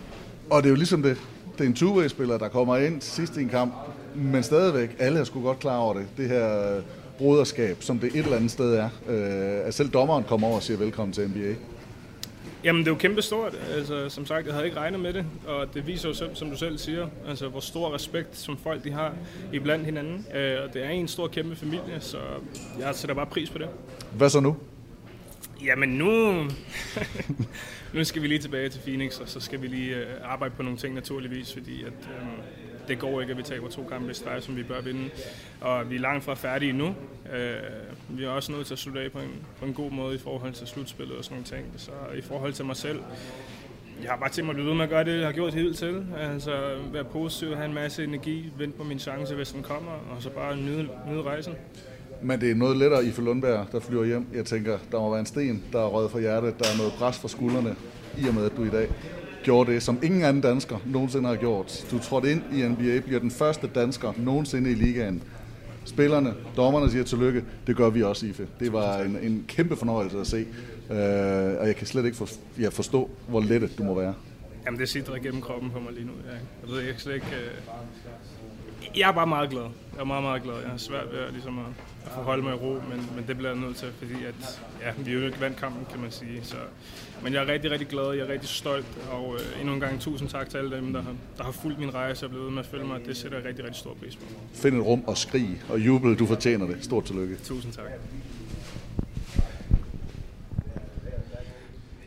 [0.49, 1.17] Og det er jo ligesom det.
[1.61, 3.73] Det er en two-way-spiller, der kommer ind sidst i en kamp,
[4.15, 6.07] men stadigvæk, alle er sgu godt klar over det.
[6.17, 6.81] Det her
[7.17, 8.89] broderskab, som det et eller andet sted er.
[9.07, 11.55] Øh, at selv dommeren kommer over og siger velkommen til NBA.
[12.63, 13.57] Jamen, det er jo kæmpe stort.
[13.75, 16.49] Altså, som sagt, jeg havde ikke regnet med det, og det viser jo selv, som
[16.49, 19.13] du selv siger, altså, hvor stor respekt, som folk de har
[19.53, 20.25] i blandt hinanden.
[20.35, 22.17] Øh, og det er en stor, kæmpe familie, så
[22.79, 23.67] jeg sætter bare pris på det.
[24.17, 24.55] Hvad så nu?
[25.65, 26.43] Jamen nu...
[27.93, 30.63] nu skal vi lige tilbage til Phoenix, og så skal vi lige øh, arbejde på
[30.63, 32.27] nogle ting naturligvis, fordi at, øh,
[32.87, 35.09] det går ikke, at vi taber to kampe i streg, som vi bør vinde.
[35.61, 36.95] Og vi er langt fra færdige nu.
[37.33, 37.55] Øh,
[38.09, 40.17] vi er også nødt til at slutte af på en, på en god måde i
[40.17, 41.73] forhold til slutspillet og sådan nogle ting.
[41.77, 42.99] Så i forhold til mig selv,
[44.03, 45.53] jeg har bare tænkt mig at blive ved med at gøre det, jeg har gjort
[45.53, 46.05] helt til.
[46.17, 50.21] Altså være positiv, have en masse energi, vente på min chance, hvis den kommer, og
[50.21, 51.53] så bare nyde, nyde rejsen.
[52.23, 54.25] Men det er noget lettere i for Lundberg, der flyver hjem.
[54.33, 56.59] Jeg tænker, der må være en sten, der er røget fra hjertet.
[56.59, 57.75] Der er noget pres fra skuldrene,
[58.17, 58.87] i og med, at du i dag
[59.43, 61.85] gjorde det, som ingen anden dansker nogensinde har gjort.
[61.91, 65.23] Du trådte ind i NBA, bliver den første dansker nogensinde i ligaen.
[65.85, 68.47] Spillerne, dommerne siger tillykke, det gør vi også, Ife.
[68.59, 70.45] Det var en, en kæmpe fornøjelse at se,
[70.89, 70.95] uh,
[71.59, 72.27] og jeg kan slet ikke for,
[72.59, 74.13] ja, forstå, hvor lettet du må være.
[74.65, 76.11] Jamen, det sidder igennem kroppen på mig lige nu.
[76.25, 77.27] Jeg, jeg ved jeg slet ikke...
[77.27, 78.99] Uh...
[78.99, 79.61] Jeg er bare meget glad.
[79.93, 80.53] Jeg er meget, meget glad.
[80.53, 81.65] Jeg har svært ved at, ligesom at,
[82.05, 84.91] at forholde mig i ro, men, men det bliver jeg nødt til, fordi at, ja,
[84.97, 86.39] vi er jo ikke vandt kampen, kan man sige.
[86.43, 86.55] Så,
[87.23, 89.99] men jeg er rigtig, rigtig glad, jeg er rigtig stolt, og øh, endnu en gang
[89.99, 92.59] tusind tak til alle dem, der har, der har fulgt min rejse og blevet med
[92.59, 93.05] at følge mig.
[93.05, 94.23] Det sætter jeg rigtig, rigtig stor pris på.
[94.53, 96.77] Find et rum og skrig og jubel, du fortjener det.
[96.81, 97.37] Stort tillykke.
[97.43, 97.85] Tusind tak.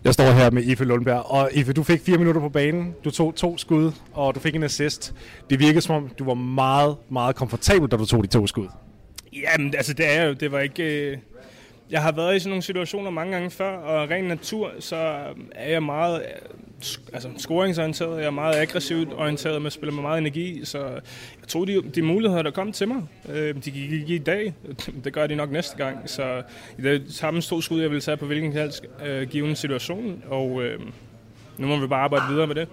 [0.05, 3.11] Jeg står her med Ife Lundberg, og Ife, du fik fire minutter på banen, du
[3.11, 5.14] tog to skud, og du fik en assist.
[5.51, 8.68] Det virkede som om, du var meget, meget komfortabel, da du tog de to skud.
[9.35, 11.11] Jamen, altså det er jo, det var ikke...
[11.11, 11.18] Øh,
[11.91, 15.45] jeg har været i sådan nogle situationer mange gange før, og ren natur, så øh,
[15.55, 16.28] er jeg meget øh,
[17.12, 20.78] altså, scoringsorienteret, jeg er meget aggressivt orienteret med at spille med meget energi, så
[21.41, 23.03] jeg tror, de, de muligheder, der kom til mig.
[23.28, 24.55] Øh, de gik ikke i dag,
[25.05, 26.43] det gør de nok næste gang, så
[26.76, 30.62] det er samme to skud, jeg vil tage på hvilken helst øh, given situation, og
[30.62, 30.80] øh,
[31.59, 32.68] nu må vi bare arbejde videre med det.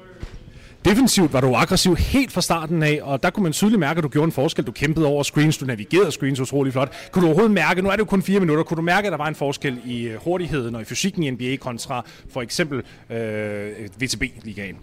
[0.86, 4.04] Defensivt var du aggressiv helt fra starten af, og der kunne man tydeligt mærke, at
[4.04, 4.66] du gjorde en forskel.
[4.66, 7.10] Du kæmpede over screens, du navigerede screens utrolig flot.
[7.12, 9.12] Kunne du overhovedet mærke, nu er det jo kun fire minutter, kunne du mærke, at
[9.12, 12.84] der var en forskel i øh, hurtigheden og i fysikken i NBA kontra for eksempel
[13.10, 14.78] øh, VTB-ligaen?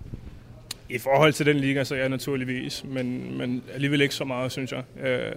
[0.88, 4.52] I forhold til den liga, så er jeg naturligvis, men, men alligevel ikke så meget,
[4.52, 5.06] synes jeg.
[5.08, 5.32] Øh,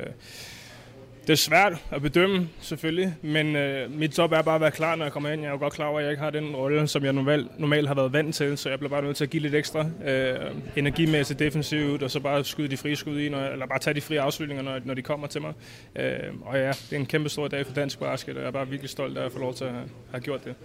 [1.22, 4.96] det er svært at bedømme, selvfølgelig, men øh, mit job er bare at være klar,
[4.96, 5.42] når jeg kommer ind.
[5.42, 7.60] Jeg er jo godt klar over, at jeg ikke har den rolle, som jeg normalt,
[7.60, 9.86] normalt har været vant til, så jeg bliver bare nødt til at give lidt ekstra
[10.06, 10.36] øh,
[10.76, 14.02] energimæssigt defensivt, og så bare skyde de frie skud i, når, eller bare tage de
[14.02, 15.54] frie afslutninger, når, når de kommer til mig.
[15.96, 18.52] Øh, og ja, det er en kæmpe stor dag for dansk basket, og jeg er
[18.52, 19.72] bare virkelig stolt af at få lov til at
[20.12, 20.56] have, gjort det.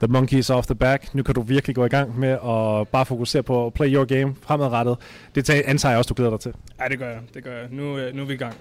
[0.00, 1.14] The monkeys off the back.
[1.14, 4.04] Nu kan du virkelig gå i gang med at bare fokusere på at play your
[4.04, 4.96] game fremadrettet.
[5.34, 6.54] Det antager jeg også, du glæder dig til.
[6.80, 7.20] Ja, det gør jeg.
[7.34, 7.68] Det gør jeg.
[7.70, 8.54] Nu, øh, nu er vi i gang.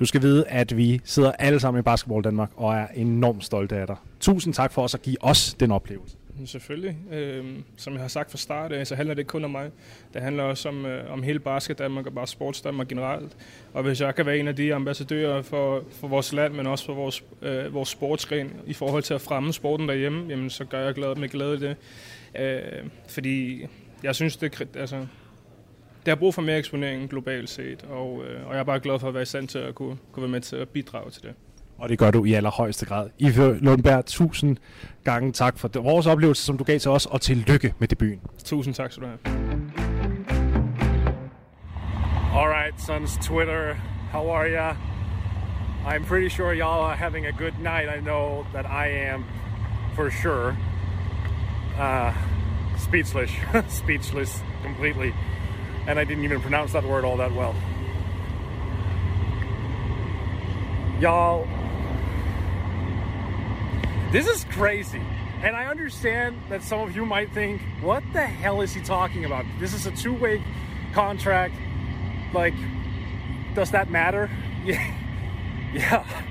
[0.00, 3.76] Du skal vide, at vi sidder alle sammen i Basketball Danmark og er enormt stolte
[3.76, 3.96] af dig.
[4.20, 6.16] Tusind tak for os at give os den oplevelse.
[6.38, 6.96] Mm, selvfølgelig.
[7.12, 7.44] Øh,
[7.76, 9.70] som jeg har sagt fra start så handler det ikke kun om mig.
[10.14, 13.36] Det handler også om, øh, om hele basket Danmark og bare sports Danmark generelt.
[13.72, 16.84] Og hvis jeg kan være en af de ambassadører for, for vores land, men også
[16.86, 20.80] for vores, øh, vores sportsgren i forhold til at fremme sporten derhjemme, jamen, så gør
[20.84, 21.76] jeg glad, med glæde det.
[22.40, 23.66] Øh, fordi
[24.02, 25.06] jeg synes, det, altså,
[26.06, 28.98] det har brug for mere eksponering globalt set, og, øh, og jeg er bare glad
[28.98, 31.22] for at være i stand til at kunne, kunne være med til at bidrage til
[31.22, 31.34] det.
[31.78, 33.10] Og det gør du i allerhøjeste grad.
[33.18, 34.56] Ife Lundberg, tusind
[35.04, 35.84] gange tak for det.
[35.84, 38.20] vores oplevelse, som du gav til os, og tillykke med debuten.
[38.44, 39.18] Tusind tak skal du have.
[42.34, 43.74] All right, sons Twitter,
[44.12, 44.74] how are ya?
[45.86, 47.88] I'm pretty sure y'all are having a good night.
[47.88, 49.24] I know that I am
[49.94, 50.56] for sure.
[51.78, 52.12] Uh,
[52.78, 53.30] speechless.
[53.68, 55.12] speechless completely.
[55.86, 57.54] And I didn't even pronounce that word all that well.
[61.00, 61.48] Y'all,
[64.12, 65.02] this is crazy.
[65.42, 69.24] And I understand that some of you might think, what the hell is he talking
[69.24, 69.46] about?
[69.58, 70.42] This is a two way
[70.92, 71.54] contract.
[72.34, 72.54] Like,
[73.54, 74.30] does that matter?
[74.62, 74.94] Yeah.
[75.72, 76.24] Yeah.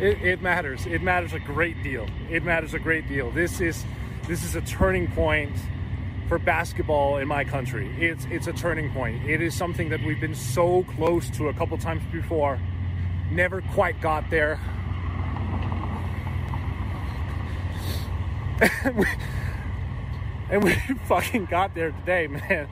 [0.00, 0.86] It, it, matters.
[0.86, 2.06] It matters a great deal.
[2.30, 3.32] It matters a great deal.
[3.32, 3.84] This is
[4.28, 5.52] this is a turning point
[6.28, 7.90] for basketball in my country.
[7.98, 9.28] It's it's a turning point.
[9.28, 12.58] It is something that we've been so close to a couple times before.
[13.30, 14.60] Never quite got there.
[18.84, 19.06] and, we,
[20.50, 20.74] and we
[21.06, 22.68] fucking got there today, man.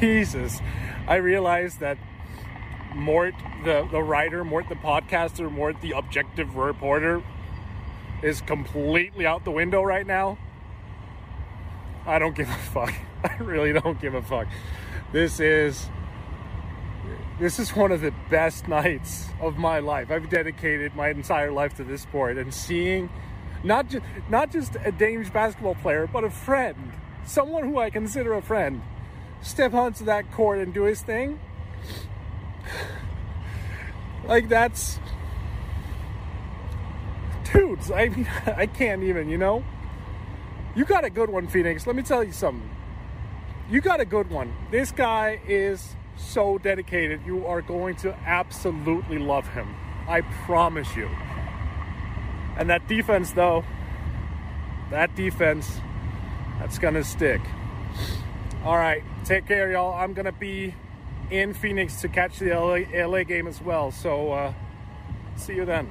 [0.00, 0.60] Jesus.
[1.06, 1.98] I realized that
[2.94, 3.34] Mort,
[3.64, 7.22] the, the writer, Mort, the podcaster, Mort, the objective reporter,
[8.22, 10.38] is completely out the window right now.
[12.06, 12.94] I don't give a fuck.
[13.24, 14.46] I really don't give a fuck.
[15.12, 15.88] This is
[17.38, 20.10] this is one of the best nights of my life.
[20.10, 23.08] I've dedicated my entire life to this sport and seeing
[23.64, 26.92] not just not just a Danish basketball player, but a friend,
[27.24, 28.82] someone who I consider a friend,
[29.42, 31.40] step onto that court and do his thing.
[34.26, 35.00] Like that's
[37.52, 39.64] dudes, I mean I can't even, you know?
[40.74, 41.86] You got a good one, Phoenix.
[41.86, 42.68] Let me tell you something.
[43.68, 44.52] You got a good one.
[44.70, 47.20] This guy is so dedicated.
[47.24, 49.74] You are going to absolutely love him.
[50.08, 51.08] I promise you.
[52.56, 53.64] And that defense, though,
[54.90, 55.80] that defense,
[56.58, 57.40] that's going to stick.
[58.64, 59.94] All right, take care, y'all.
[59.94, 60.74] I'm going to be
[61.30, 63.90] in Phoenix to catch the LA, LA game as well.
[63.90, 64.52] So, uh,
[65.36, 65.88] see you then.